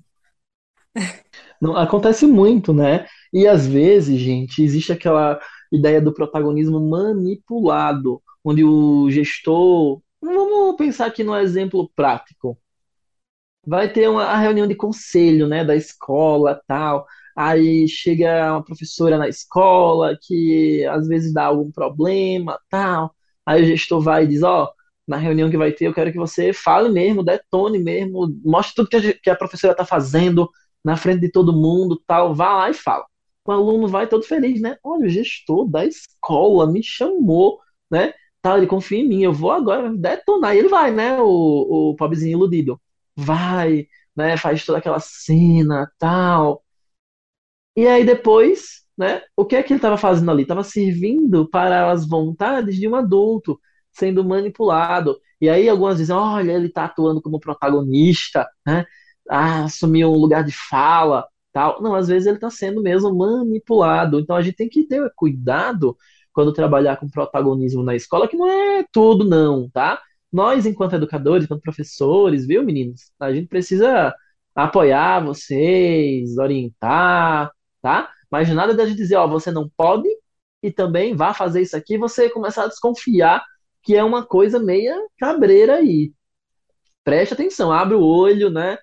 Não, 1.61 1.75
acontece 1.77 2.25
muito, 2.27 2.73
né? 2.73 3.05
E 3.31 3.47
às 3.47 3.67
vezes, 3.67 4.19
gente, 4.19 4.63
existe 4.63 4.91
aquela 4.91 5.39
ideia 5.71 6.01
do 6.01 6.13
protagonismo 6.13 6.79
manipulado, 6.79 8.21
onde 8.43 8.63
o 8.63 9.09
gestor, 9.11 10.01
vamos 10.21 10.75
pensar 10.75 11.05
aqui 11.07 11.23
no 11.23 11.35
exemplo 11.37 11.89
prático 11.95 12.57
vai 13.65 13.91
ter 13.91 14.09
uma 14.09 14.25
a 14.25 14.37
reunião 14.37 14.67
de 14.67 14.75
conselho, 14.75 15.47
né, 15.47 15.63
da 15.63 15.75
escola, 15.75 16.61
tal. 16.67 17.05
Aí 17.35 17.87
chega 17.87 18.51
uma 18.53 18.63
professora 18.63 19.17
na 19.17 19.27
escola 19.29 20.17
que 20.21 20.85
às 20.85 21.07
vezes 21.07 21.33
dá 21.33 21.45
algum 21.45 21.71
problema, 21.71 22.59
tal. 22.69 23.15
Aí 23.45 23.63
o 23.63 23.65
gestor 23.65 24.01
vai 24.01 24.23
e 24.25 24.27
diz, 24.27 24.43
ó, 24.43 24.65
oh, 24.65 24.73
na 25.07 25.17
reunião 25.17 25.49
que 25.49 25.57
vai 25.57 25.71
ter, 25.71 25.85
eu 25.87 25.93
quero 25.93 26.11
que 26.11 26.17
você 26.17 26.53
fale 26.53 26.89
mesmo, 26.89 27.23
detone 27.23 27.79
mesmo, 27.79 28.27
mostre 28.43 28.75
tudo 28.75 28.89
que 28.89 28.97
a, 28.97 29.13
que 29.13 29.29
a 29.29 29.35
professora 29.35 29.73
está 29.73 29.85
fazendo 29.85 30.49
na 30.83 30.97
frente 30.97 31.21
de 31.21 31.31
todo 31.31 31.53
mundo, 31.53 32.01
tal. 32.07 32.33
Vá 32.35 32.53
lá 32.57 32.69
e 32.69 32.73
fala. 32.73 33.05
O 33.45 33.51
aluno 33.51 33.87
vai 33.87 34.07
todo 34.07 34.23
feliz, 34.23 34.61
né? 34.61 34.77
Olha, 34.83 35.05
o 35.07 35.09
gestor 35.09 35.67
da 35.69 35.85
escola 35.85 36.67
me 36.71 36.83
chamou, 36.83 37.59
né? 37.89 38.13
Tal, 38.41 38.57
ele 38.57 38.67
confia 38.67 38.99
em 38.99 39.07
mim, 39.07 39.23
eu 39.23 39.33
vou 39.33 39.51
agora 39.51 39.91
detonar. 39.95 40.55
E 40.55 40.59
ele 40.59 40.67
vai, 40.69 40.91
né? 40.91 41.19
O, 41.21 41.91
o 41.91 41.95
pobrezinho 41.95 42.37
iludido 42.37 42.79
vai, 43.15 43.87
né, 44.15 44.37
faz 44.37 44.65
toda 44.65 44.79
aquela 44.79 44.99
cena, 44.99 45.91
tal. 45.99 46.63
E 47.75 47.87
aí 47.87 48.05
depois, 48.05 48.83
né, 48.97 49.21
o 49.35 49.45
que 49.45 49.55
é 49.55 49.63
que 49.63 49.71
ele 49.73 49.77
estava 49.77 49.97
fazendo 49.97 50.29
ali? 50.31 50.43
Estava 50.43 50.63
servindo 50.63 51.49
para 51.49 51.91
as 51.91 52.07
vontades 52.07 52.75
de 52.77 52.87
um 52.87 52.95
adulto, 52.95 53.59
sendo 53.91 54.23
manipulado. 54.23 55.17
E 55.39 55.49
aí 55.49 55.67
algumas 55.69 55.97
dizem, 55.97 56.15
olha, 56.15 56.51
ele 56.53 56.67
está 56.67 56.85
atuando 56.85 57.21
como 57.21 57.39
protagonista, 57.39 58.47
né? 58.65 58.85
Ah, 59.31 59.67
um 59.83 60.17
lugar 60.17 60.43
de 60.43 60.51
fala, 60.51 61.27
tal. 61.53 61.81
Não, 61.81 61.95
às 61.95 62.07
vezes 62.07 62.27
ele 62.27 62.37
está 62.37 62.49
sendo 62.49 62.81
mesmo 62.81 63.13
manipulado. 63.15 64.19
Então 64.19 64.35
a 64.35 64.41
gente 64.41 64.55
tem 64.55 64.69
que 64.69 64.83
ter 64.87 65.11
cuidado 65.15 65.95
quando 66.33 66.53
trabalhar 66.53 66.97
com 66.97 67.09
protagonismo 67.09 67.83
na 67.83 67.95
escola, 67.95 68.27
que 68.27 68.37
não 68.37 68.47
é 68.49 68.85
tudo 68.91 69.25
não, 69.25 69.69
tá? 69.69 70.01
Nós, 70.31 70.65
enquanto 70.65 70.95
educadores, 70.95 71.45
enquanto 71.45 71.61
professores, 71.61 72.45
viu, 72.47 72.63
meninos? 72.63 73.11
A 73.19 73.33
gente 73.33 73.47
precisa 73.47 74.13
apoiar 74.55 75.23
vocês, 75.23 76.37
orientar, 76.37 77.51
tá? 77.81 78.09
Mas 78.29 78.49
nada 78.49 78.73
de 78.73 78.81
a 78.81 78.85
gente 78.85 78.97
dizer, 78.97 79.15
ó, 79.17 79.27
você 79.27 79.51
não 79.51 79.69
pode 79.77 80.07
e 80.63 80.71
também 80.71 81.15
vá 81.15 81.33
fazer 81.33 81.61
isso 81.61 81.75
aqui, 81.75 81.97
você 81.97 82.29
começar 82.29 82.63
a 82.65 82.67
desconfiar 82.67 83.43
que 83.83 83.95
é 83.95 84.03
uma 84.03 84.25
coisa 84.25 84.59
meia 84.59 84.95
cabreira 85.19 85.75
aí. 85.77 86.13
Preste 87.03 87.33
atenção, 87.33 87.71
abre 87.71 87.95
o 87.95 88.01
olho, 88.03 88.49
né? 88.49 88.77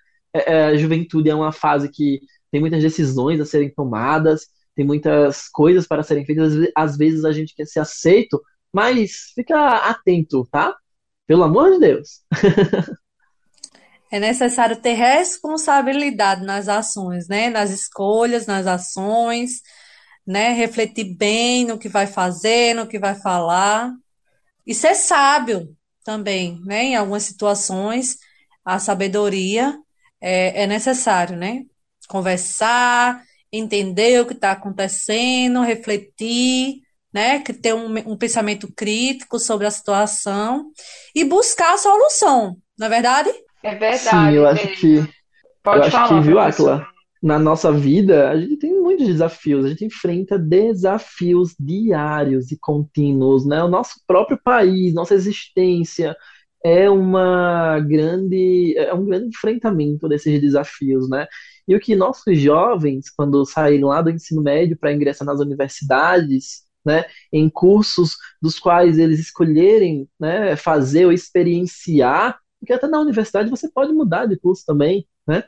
É, 0.47 0.53
é, 0.53 0.64
a 0.66 0.76
juventude 0.76 1.30
é 1.30 1.34
uma 1.34 1.53
fase 1.53 1.89
que 1.91 2.20
tem 2.51 2.61
muitas 2.61 2.82
decisões 2.82 3.41
a 3.41 3.45
serem 3.45 3.70
tomadas, 3.70 4.47
tem 4.74 4.84
muitas 4.84 5.49
coisas 5.49 5.86
para 5.86 6.03
serem 6.03 6.24
feitas. 6.24 6.55
Às 6.74 6.97
vezes 6.97 7.24
a 7.24 7.32
gente 7.32 7.55
quer 7.55 7.66
ser 7.66 7.80
aceito, 7.80 8.41
mas 8.72 9.32
fica 9.34 9.76
atento, 9.89 10.47
tá? 10.51 10.74
Pelo 11.26 11.45
amor 11.45 11.72
de 11.72 11.80
Deus. 11.80 12.22
É 14.11 14.18
necessário 14.18 14.80
ter 14.80 14.95
responsabilidade 14.95 16.43
nas 16.43 16.66
ações, 16.66 17.28
né? 17.28 17.51
Nas 17.51 17.70
escolhas, 17.70 18.47
nas 18.47 18.66
ações, 18.66 19.61
né? 20.26 20.53
Refletir 20.53 21.14
bem 21.14 21.66
no 21.66 21.78
que 21.78 21.91
vai 21.91 22.07
fazer, 22.07 22.74
no 22.74 22.86
que 22.86 22.99
vai 22.99 23.14
falar. 23.14 23.93
E 24.66 24.74
ser 24.74 24.95
sábio 24.95 25.76
também, 26.03 26.59
né? 26.64 26.84
Em 26.84 26.97
algumas 26.97 27.24
situações, 27.24 28.16
a 28.64 28.78
sabedoria 28.78 29.78
é, 30.20 30.62
é 30.64 30.66
necessário, 30.66 31.36
né? 31.36 31.62
Conversar, 32.08 33.22
entender 33.52 34.20
o 34.20 34.26
que 34.26 34.34
está 34.34 34.52
acontecendo, 34.52 35.62
refletir, 35.62 36.80
né? 37.12 37.40
Que 37.40 37.52
ter 37.52 37.74
um, 37.74 37.96
um 38.12 38.16
pensamento 38.16 38.72
crítico 38.74 39.38
sobre 39.38 39.66
a 39.66 39.70
situação 39.70 40.70
e 41.14 41.24
buscar 41.24 41.74
a 41.74 41.78
solução, 41.78 42.56
não 42.78 42.86
é 42.86 42.90
verdade? 42.90 43.30
É 43.62 43.74
verdade. 43.74 44.30
Sim, 44.30 44.36
eu 44.36 44.46
acho 44.46 44.68
que, 44.80 45.08
Pode 45.62 45.78
eu 45.78 45.82
acho 45.82 45.90
falar, 45.90 46.08
que, 46.08 46.26
viu. 46.26 46.38
Aquila? 46.38 46.86
Na 47.20 47.36
nossa 47.36 47.72
vida, 47.72 48.30
a 48.30 48.40
gente 48.40 48.56
tem 48.58 48.80
muitos 48.80 49.04
desafios, 49.04 49.64
a 49.64 49.68
gente 49.70 49.84
enfrenta 49.84 50.38
desafios 50.38 51.52
diários 51.58 52.52
e 52.52 52.58
contínuos, 52.60 53.44
né? 53.44 53.62
O 53.64 53.68
nosso 53.68 53.94
próprio 54.06 54.38
país, 54.42 54.94
nossa 54.94 55.14
existência 55.14 56.16
é 56.64 56.90
uma 56.90 57.78
grande, 57.80 58.74
é 58.76 58.92
um 58.94 59.04
grande 59.06 59.28
enfrentamento 59.28 60.09
desses 60.09 60.40
desafios, 60.40 61.09
né? 61.09 61.26
E 61.66 61.74
o 61.76 61.80
que 61.80 61.94
nossos 61.94 62.38
jovens, 62.38 63.11
quando 63.11 63.44
saírem 63.44 63.84
lá 63.84 64.00
do 64.02 64.11
ensino 64.11 64.42
médio 64.42 64.76
para 64.78 64.92
ingressar 64.92 65.26
nas 65.26 65.40
universidades, 65.40 66.62
né, 66.84 67.04
em 67.32 67.48
cursos 67.50 68.16
dos 68.40 68.59
quais 68.59 68.98
eles 68.98 69.20
escolherem, 69.20 70.09
né, 70.18 70.56
fazer 70.56 71.04
ou 71.06 71.12
experienciar, 71.12 72.38
porque 72.59 72.72
até 72.72 72.86
na 72.88 73.00
universidade 73.00 73.50
você 73.50 73.70
pode 73.70 73.92
mudar 73.92 74.26
de 74.26 74.38
curso 74.38 74.64
também, 74.66 75.06
né? 75.26 75.44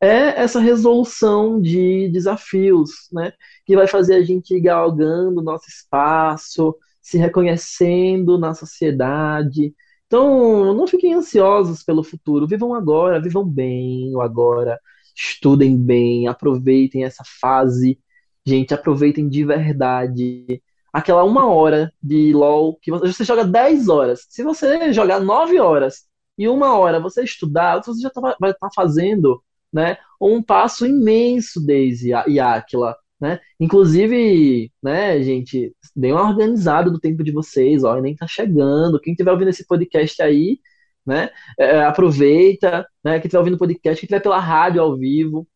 É 0.00 0.42
essa 0.42 0.60
resolução 0.60 1.60
de 1.60 2.08
desafios, 2.10 2.90
né, 3.12 3.32
que 3.66 3.74
vai 3.76 3.86
fazer 3.86 4.14
a 4.16 4.22
gente 4.22 4.54
ir 4.54 4.60
galgando 4.60 5.42
nosso 5.42 5.68
espaço, 5.68 6.76
se 7.00 7.16
reconhecendo 7.18 8.38
na 8.38 8.54
sociedade. 8.54 9.74
Então, 10.14 10.72
não 10.74 10.86
fiquem 10.86 11.12
ansiosos 11.12 11.82
pelo 11.82 12.04
futuro, 12.04 12.46
vivam 12.46 12.72
agora, 12.72 13.20
vivam 13.20 13.44
bem 13.44 14.14
o 14.14 14.20
agora, 14.20 14.78
estudem 15.12 15.76
bem, 15.76 16.28
aproveitem 16.28 17.02
essa 17.04 17.24
fase, 17.40 17.98
gente, 18.46 18.72
aproveitem 18.72 19.28
de 19.28 19.44
verdade. 19.44 20.62
Aquela 20.92 21.24
uma 21.24 21.48
hora 21.48 21.92
de 22.00 22.32
LOL 22.32 22.78
que 22.80 22.92
você, 22.92 23.24
joga 23.24 23.44
10 23.44 23.88
horas. 23.88 24.24
Se 24.28 24.44
você 24.44 24.92
jogar 24.92 25.18
9 25.18 25.58
horas 25.58 26.04
e 26.38 26.46
uma 26.46 26.78
hora 26.78 27.00
você 27.00 27.24
estudar, 27.24 27.82
você 27.82 28.00
já 28.00 28.08
tá- 28.08 28.36
vai 28.38 28.52
estar 28.52 28.68
fazendo, 28.72 29.42
né, 29.72 29.98
um 30.20 30.40
passo 30.40 30.86
imenso, 30.86 31.60
Daisy 31.66 32.10
e 32.28 32.38
Aquila, 32.38 32.96
né? 33.24 33.40
Inclusive, 33.58 34.70
né, 34.82 35.22
gente, 35.22 35.74
dê 35.96 36.12
uma 36.12 36.28
organizada 36.28 36.90
do 36.90 37.00
tempo 37.00 37.24
de 37.24 37.32
vocês, 37.32 37.82
ó, 37.82 37.98
nem 37.98 38.14
tá 38.14 38.26
chegando. 38.26 39.00
Quem 39.00 39.14
estiver 39.14 39.32
ouvindo 39.32 39.48
esse 39.48 39.66
podcast 39.66 40.22
aí, 40.22 40.58
né, 41.06 41.30
é, 41.58 41.84
aproveita, 41.84 42.86
né, 43.02 43.12
quem 43.12 43.26
estiver 43.26 43.38
ouvindo 43.38 43.54
o 43.54 43.58
podcast, 43.58 43.98
quem 43.98 44.04
estiver 44.04 44.20
pela 44.20 44.38
rádio 44.38 44.82
ao 44.82 44.94
vivo, 44.94 45.48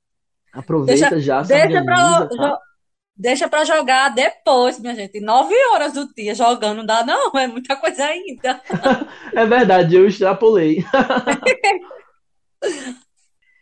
aproveita 0.50 1.10
Deixa, 1.10 1.20
já, 1.20 1.44
se 1.44 1.52
deixa 1.52 1.84
para 1.84 1.94
organiza, 1.94 2.28
tá? 2.38 2.58
deixa 3.14 3.46
para 3.48 3.66
jogar 3.66 4.14
depois, 4.14 4.80
minha 4.80 4.94
gente. 4.94 5.20
Nove 5.20 5.54
horas 5.74 5.92
do 5.92 6.10
dia 6.14 6.34
jogando, 6.34 6.78
não 6.78 6.86
dá 6.86 7.04
não, 7.04 7.38
é 7.38 7.46
muita 7.46 7.76
coisa 7.76 8.02
ainda. 8.02 8.62
É 9.36 9.44
verdade, 9.44 9.94
eu 9.94 10.08
extrapolei. 10.08 10.82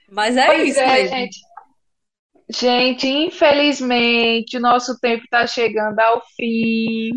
Mas 0.08 0.36
é 0.36 0.46
Pois 0.46 0.70
isso 0.70 0.78
é, 0.78 0.92
mesmo. 0.92 1.08
gente. 1.08 1.45
Gente, 2.48 3.08
infelizmente, 3.08 4.56
o 4.56 4.60
nosso 4.60 4.98
tempo 5.00 5.24
está 5.24 5.46
chegando 5.46 5.98
ao 5.98 6.22
fim. 6.36 7.10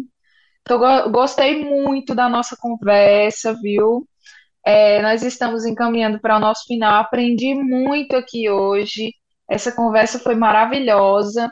Go- 0.67 1.09
gostei 1.11 1.63
muito 1.65 2.15
da 2.15 2.29
nossa 2.29 2.55
conversa, 2.59 3.53
viu? 3.61 4.07
É, 4.65 5.01
nós 5.01 5.23
estamos 5.23 5.65
encaminhando 5.65 6.19
para 6.21 6.37
o 6.37 6.39
nosso 6.39 6.65
final. 6.67 6.95
Aprendi 7.01 7.55
muito 7.55 8.15
aqui 8.15 8.49
hoje. 8.49 9.13
Essa 9.49 9.71
conversa 9.71 10.19
foi 10.19 10.35
maravilhosa, 10.35 11.51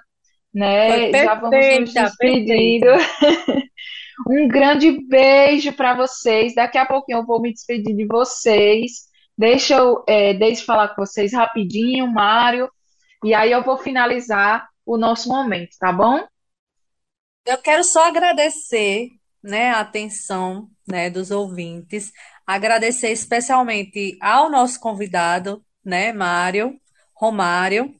Foi 0.86 1.01
né? 1.01 1.13
Já 1.13 1.36
vamos 1.36 1.69
nos 1.69 1.95
despedindo. 1.95 2.88
Um 4.30 4.47
grande 4.47 4.91
beijo 5.07 5.73
para 5.73 5.95
vocês. 5.95 6.55
Daqui 6.55 6.78
a 6.78 6.86
pouquinho 6.86 7.19
eu 7.19 7.25
vou 7.25 7.41
me 7.41 7.51
despedir 7.53 7.95
de 7.95 8.05
vocês. 8.07 9.07
Deixa 9.38 9.75
eu, 9.75 10.03
é, 10.07 10.34
deixa 10.34 10.61
eu 10.61 10.65
falar 10.65 10.89
com 10.89 11.05
vocês 11.05 11.34
rapidinho, 11.34 12.07
Mário, 12.11 12.69
e 13.24 13.34
aí 13.34 13.51
eu 13.51 13.63
vou 13.63 13.78
finalizar 13.78 14.68
o 14.86 14.97
nosso 14.97 15.30
momento, 15.30 15.78
tá 15.80 15.91
bom? 15.91 16.26
Eu 17.45 17.57
quero 17.59 17.84
só 17.84 18.07
agradecer, 18.07 19.09
né, 19.43 19.70
a 19.70 19.80
atenção, 19.80 20.70
né, 20.88 21.09
dos 21.09 21.32
ouvintes, 21.32 22.11
agradecer 22.45 23.11
especialmente 23.11 24.18
ao 24.22 24.49
nosso 24.49 24.80
convidado, 24.80 25.63
né, 25.84 26.11
Mário, 26.11 26.80
Romário, 27.15 27.93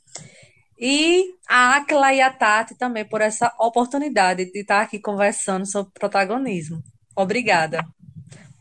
e 0.80 1.34
a 1.50 1.78
Akla 1.78 2.14
e 2.14 2.22
a 2.22 2.32
Tati 2.32 2.78
também 2.78 3.06
por 3.06 3.22
essa 3.22 3.54
oportunidade 3.60 4.52
de 4.52 4.60
estar 4.62 4.82
aqui 4.82 5.00
conversando 5.00 5.66
sobre 5.66 5.92
protagonismo. 5.94 6.84
Obrigada. 7.16 7.84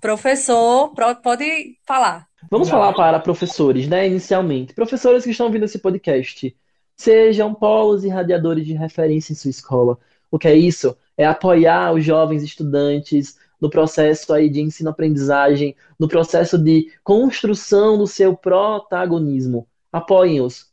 Professor, 0.00 0.94
pro- 0.94 1.16
pode 1.16 1.78
falar. 1.86 2.26
Vamos 2.50 2.68
falar 2.68 2.92
para 2.92 3.18
professores, 3.18 3.88
né, 3.88 4.06
inicialmente. 4.06 4.74
Professores 4.74 5.24
que 5.24 5.30
estão 5.30 5.46
ouvindo 5.46 5.64
esse 5.64 5.78
podcast, 5.78 6.56
sejam 6.96 7.54
polos 7.54 8.04
e 8.04 8.08
radiadores 8.08 8.64
de 8.66 8.72
referência 8.72 9.32
em 9.32 9.36
sua 9.36 9.50
escola. 9.50 9.98
O 10.30 10.38
que 10.38 10.48
é 10.48 10.54
isso? 10.54 10.96
É 11.16 11.26
apoiar 11.26 11.92
os 11.92 12.04
jovens 12.04 12.42
estudantes 12.42 13.36
no 13.60 13.70
processo 13.70 14.32
aí 14.32 14.48
de 14.48 14.60
ensino-aprendizagem, 14.60 15.74
no 15.98 16.08
processo 16.08 16.58
de 16.58 16.92
construção 17.02 17.96
do 17.98 18.06
seu 18.06 18.36
protagonismo. 18.36 19.66
Apoiem-os 19.90 20.70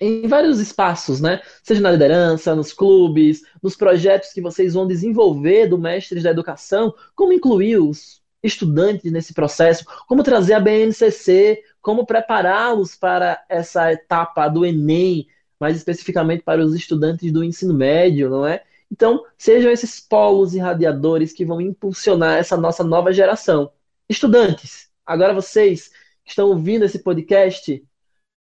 em 0.00 0.26
vários 0.26 0.58
espaços, 0.60 1.20
né? 1.20 1.40
Seja 1.62 1.80
na 1.80 1.90
liderança, 1.90 2.54
nos 2.54 2.72
clubes, 2.72 3.42
nos 3.62 3.76
projetos 3.76 4.32
que 4.32 4.40
vocês 4.40 4.74
vão 4.74 4.86
desenvolver 4.86 5.66
do 5.66 5.78
Mestres 5.78 6.22
da 6.22 6.30
Educação, 6.30 6.94
como 7.14 7.32
incluir 7.32 7.76
os 7.78 8.21
estudantes 8.42 9.10
nesse 9.12 9.32
processo, 9.32 9.84
como 10.06 10.22
trazer 10.22 10.54
a 10.54 10.60
BNCC, 10.60 11.62
como 11.80 12.06
prepará-los 12.06 12.96
para 12.96 13.42
essa 13.48 13.92
etapa 13.92 14.48
do 14.48 14.64
Enem, 14.64 15.26
mais 15.58 15.76
especificamente 15.76 16.42
para 16.42 16.64
os 16.64 16.74
estudantes 16.74 17.30
do 17.32 17.44
ensino 17.44 17.74
médio, 17.74 18.28
não 18.28 18.46
é? 18.46 18.62
Então, 18.90 19.24
sejam 19.38 19.70
esses 19.70 20.00
polos 20.00 20.54
irradiadores 20.54 21.32
que 21.32 21.44
vão 21.44 21.60
impulsionar 21.60 22.38
essa 22.38 22.56
nossa 22.56 22.84
nova 22.84 23.12
geração. 23.12 23.72
Estudantes, 24.08 24.90
agora 25.06 25.32
vocês 25.32 25.88
que 26.24 26.30
estão 26.30 26.48
ouvindo 26.48 26.84
esse 26.84 26.98
podcast, 26.98 27.82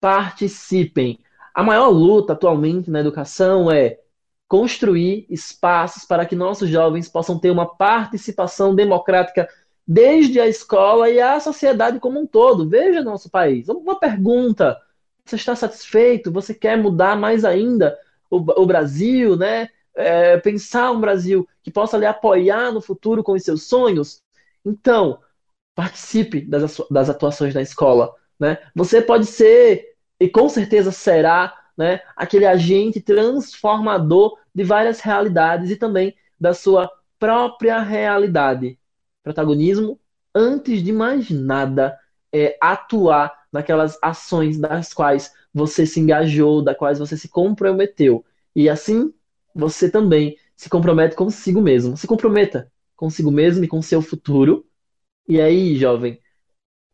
participem. 0.00 1.18
A 1.54 1.62
maior 1.62 1.88
luta 1.88 2.32
atualmente 2.32 2.90
na 2.90 3.00
educação 3.00 3.70
é 3.70 3.98
construir 4.48 5.26
espaços 5.28 6.04
para 6.04 6.24
que 6.24 6.34
nossos 6.34 6.70
jovens 6.70 7.08
possam 7.08 7.38
ter 7.38 7.50
uma 7.50 7.66
participação 7.66 8.74
democrática 8.74 9.48
desde 9.88 10.38
a 10.38 10.46
escola 10.46 11.10
e 11.10 11.18
a 11.20 11.40
sociedade 11.40 11.98
como 11.98 12.20
um 12.20 12.26
todo. 12.26 12.68
Veja 12.68 13.02
nosso 13.02 13.30
país. 13.30 13.68
Uma 13.68 13.98
pergunta: 13.98 14.78
você 15.24 15.36
está 15.36 15.56
satisfeito? 15.56 16.30
Você 16.30 16.54
quer 16.54 16.76
mudar 16.76 17.16
mais 17.16 17.44
ainda? 17.44 17.96
o, 18.30 18.36
o 18.62 18.66
Brasil, 18.66 19.36
né? 19.36 19.68
É, 19.94 20.36
pensar 20.38 20.92
um 20.92 21.00
Brasil 21.00 21.48
que 21.62 21.70
possa 21.70 21.98
lhe 21.98 22.06
apoiar 22.06 22.72
no 22.72 22.80
futuro 22.80 23.22
com 23.24 23.32
os 23.32 23.42
seus 23.42 23.64
sonhos, 23.64 24.22
então 24.64 25.18
participe 25.74 26.40
das, 26.40 26.80
das 26.90 27.10
atuações 27.10 27.52
da 27.52 27.62
escola, 27.62 28.14
né? 28.38 28.58
Você 28.74 29.02
pode 29.02 29.26
ser 29.26 29.96
e 30.20 30.28
com 30.28 30.48
certeza 30.48 30.92
será, 30.92 31.56
né, 31.76 32.00
aquele 32.16 32.44
agente 32.44 33.00
transformador 33.00 34.36
de 34.52 34.64
várias 34.64 35.00
realidades 35.00 35.70
e 35.70 35.76
também 35.76 36.14
da 36.40 36.52
sua 36.52 36.90
própria 37.18 37.80
realidade. 37.80 38.77
Protagonismo, 39.28 40.00
antes 40.34 40.82
de 40.82 40.90
mais 40.90 41.28
nada, 41.28 41.98
é 42.32 42.56
atuar 42.62 43.30
naquelas 43.52 43.98
ações 44.00 44.58
das 44.58 44.94
quais 44.94 45.34
você 45.52 45.84
se 45.84 46.00
engajou, 46.00 46.62
das 46.62 46.76
quais 46.78 46.98
você 46.98 47.14
se 47.14 47.28
comprometeu. 47.28 48.24
E 48.56 48.70
assim, 48.70 49.12
você 49.54 49.90
também 49.90 50.38
se 50.56 50.70
compromete 50.70 51.14
consigo 51.14 51.60
mesmo. 51.60 51.94
Se 51.94 52.06
comprometa 52.06 52.72
consigo 52.96 53.30
mesmo 53.30 53.64
e 53.64 53.68
com 53.68 53.82
seu 53.82 54.00
futuro. 54.00 54.66
E 55.28 55.38
aí, 55.38 55.76
jovem, 55.76 56.18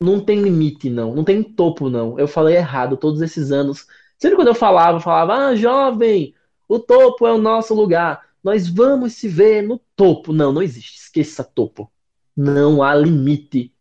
não 0.00 0.18
tem 0.24 0.42
limite, 0.42 0.90
não. 0.90 1.14
Não 1.14 1.22
tem 1.22 1.40
topo, 1.40 1.88
não. 1.88 2.18
Eu 2.18 2.26
falei 2.26 2.56
errado 2.56 2.96
todos 2.96 3.22
esses 3.22 3.52
anos. 3.52 3.86
Sempre 4.18 4.36
quando 4.36 4.48
eu 4.48 4.56
falava, 4.56 4.96
eu 4.98 5.00
falava, 5.00 5.34
ah, 5.50 5.54
jovem, 5.56 6.34
o 6.68 6.80
topo 6.80 7.28
é 7.28 7.32
o 7.32 7.38
nosso 7.38 7.74
lugar. 7.74 8.26
Nós 8.42 8.68
vamos 8.68 9.14
se 9.14 9.28
ver 9.28 9.62
no 9.62 9.80
topo. 9.94 10.32
Não, 10.32 10.52
não 10.52 10.62
existe. 10.62 10.98
Esqueça 10.98 11.44
topo. 11.44 11.90
Não 12.36 12.82
há 12.82 12.94
limite 12.94 13.72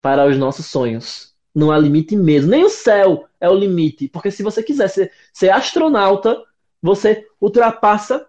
para 0.00 0.26
os 0.26 0.36
nossos 0.36 0.66
sonhos. 0.66 1.34
Não 1.54 1.70
há 1.70 1.78
limite 1.78 2.16
mesmo. 2.16 2.50
Nem 2.50 2.64
o 2.64 2.70
céu 2.70 3.28
é 3.40 3.48
o 3.48 3.54
limite. 3.54 4.08
Porque 4.08 4.30
se 4.30 4.42
você 4.42 4.62
quiser 4.62 4.88
ser, 4.88 5.12
ser 5.32 5.50
astronauta, 5.50 6.42
você 6.80 7.26
ultrapassa 7.40 8.26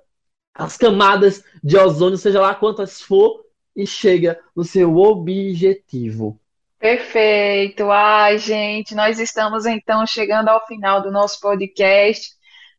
as 0.53 0.75
camadas 0.77 1.43
de 1.63 1.77
ozônio, 1.77 2.17
seja 2.17 2.41
lá 2.41 2.53
quantas 2.53 3.01
for, 3.01 3.45
e 3.75 3.87
chega 3.87 4.39
no 4.55 4.63
seu 4.63 4.97
objetivo. 4.97 6.39
Perfeito. 6.77 7.89
Ai, 7.91 8.37
gente, 8.37 8.95
nós 8.95 9.19
estamos 9.19 9.65
então 9.65 10.05
chegando 10.05 10.49
ao 10.49 10.65
final 10.65 11.01
do 11.01 11.11
nosso 11.11 11.39
podcast. 11.39 12.29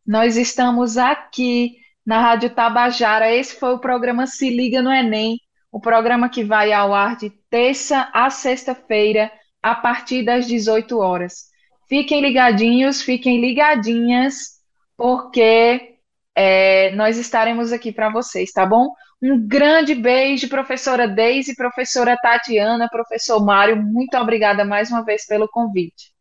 Nós 0.06 0.36
estamos 0.36 0.96
aqui 0.96 1.76
na 2.04 2.20
Rádio 2.20 2.50
Tabajara. 2.50 3.30
Esse 3.30 3.54
foi 3.56 3.74
o 3.74 3.78
programa 3.78 4.26
Se 4.26 4.50
Liga 4.50 4.82
no 4.82 4.90
Enem, 4.90 5.38
o 5.70 5.80
programa 5.80 6.28
que 6.28 6.42
vai 6.42 6.72
ao 6.72 6.94
ar 6.94 7.16
de 7.16 7.30
terça 7.48 8.10
a 8.12 8.28
sexta-feira, 8.30 9.30
a 9.62 9.74
partir 9.74 10.24
das 10.24 10.46
18 10.46 10.98
horas. 10.98 11.50
Fiquem 11.88 12.20
ligadinhos, 12.20 13.02
fiquem 13.02 13.40
ligadinhas, 13.40 14.60
porque 14.96 15.96
é, 16.34 16.92
nós 16.92 17.18
estaremos 17.18 17.72
aqui 17.72 17.92
para 17.92 18.10
vocês, 18.10 18.50
tá 18.52 18.64
bom? 18.64 18.88
Um 19.22 19.46
grande 19.46 19.94
beijo, 19.94 20.48
professora 20.48 21.06
Deise, 21.06 21.54
professora 21.54 22.16
Tatiana, 22.16 22.88
professor 22.88 23.44
Mário. 23.44 23.76
Muito 23.76 24.16
obrigada 24.16 24.64
mais 24.64 24.90
uma 24.90 25.04
vez 25.04 25.26
pelo 25.26 25.48
convite. 25.48 26.12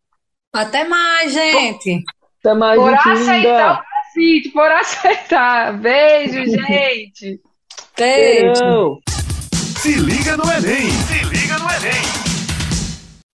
Até 0.51 0.83
mais, 0.83 1.31
gente. 1.31 2.03
Até 2.39 2.53
mais, 2.53 2.79
por 2.79 2.89
gente 2.89 3.09
aceitar 3.09 3.37
linda. 3.37 3.73
o 3.73 4.13
convite, 4.13 4.49
por 4.49 4.71
aceitar. 4.71 5.77
Beijo, 5.77 6.43
gente. 6.49 7.41
Beijo. 7.97 8.53
Beijão. 8.53 9.18
Se 9.81 9.95
liga 9.95 10.35
no 10.35 10.43
Enem! 10.51 10.91
Se 11.07 11.23
liga 11.23 11.57
no 11.57 11.69
Enem! 11.71 12.28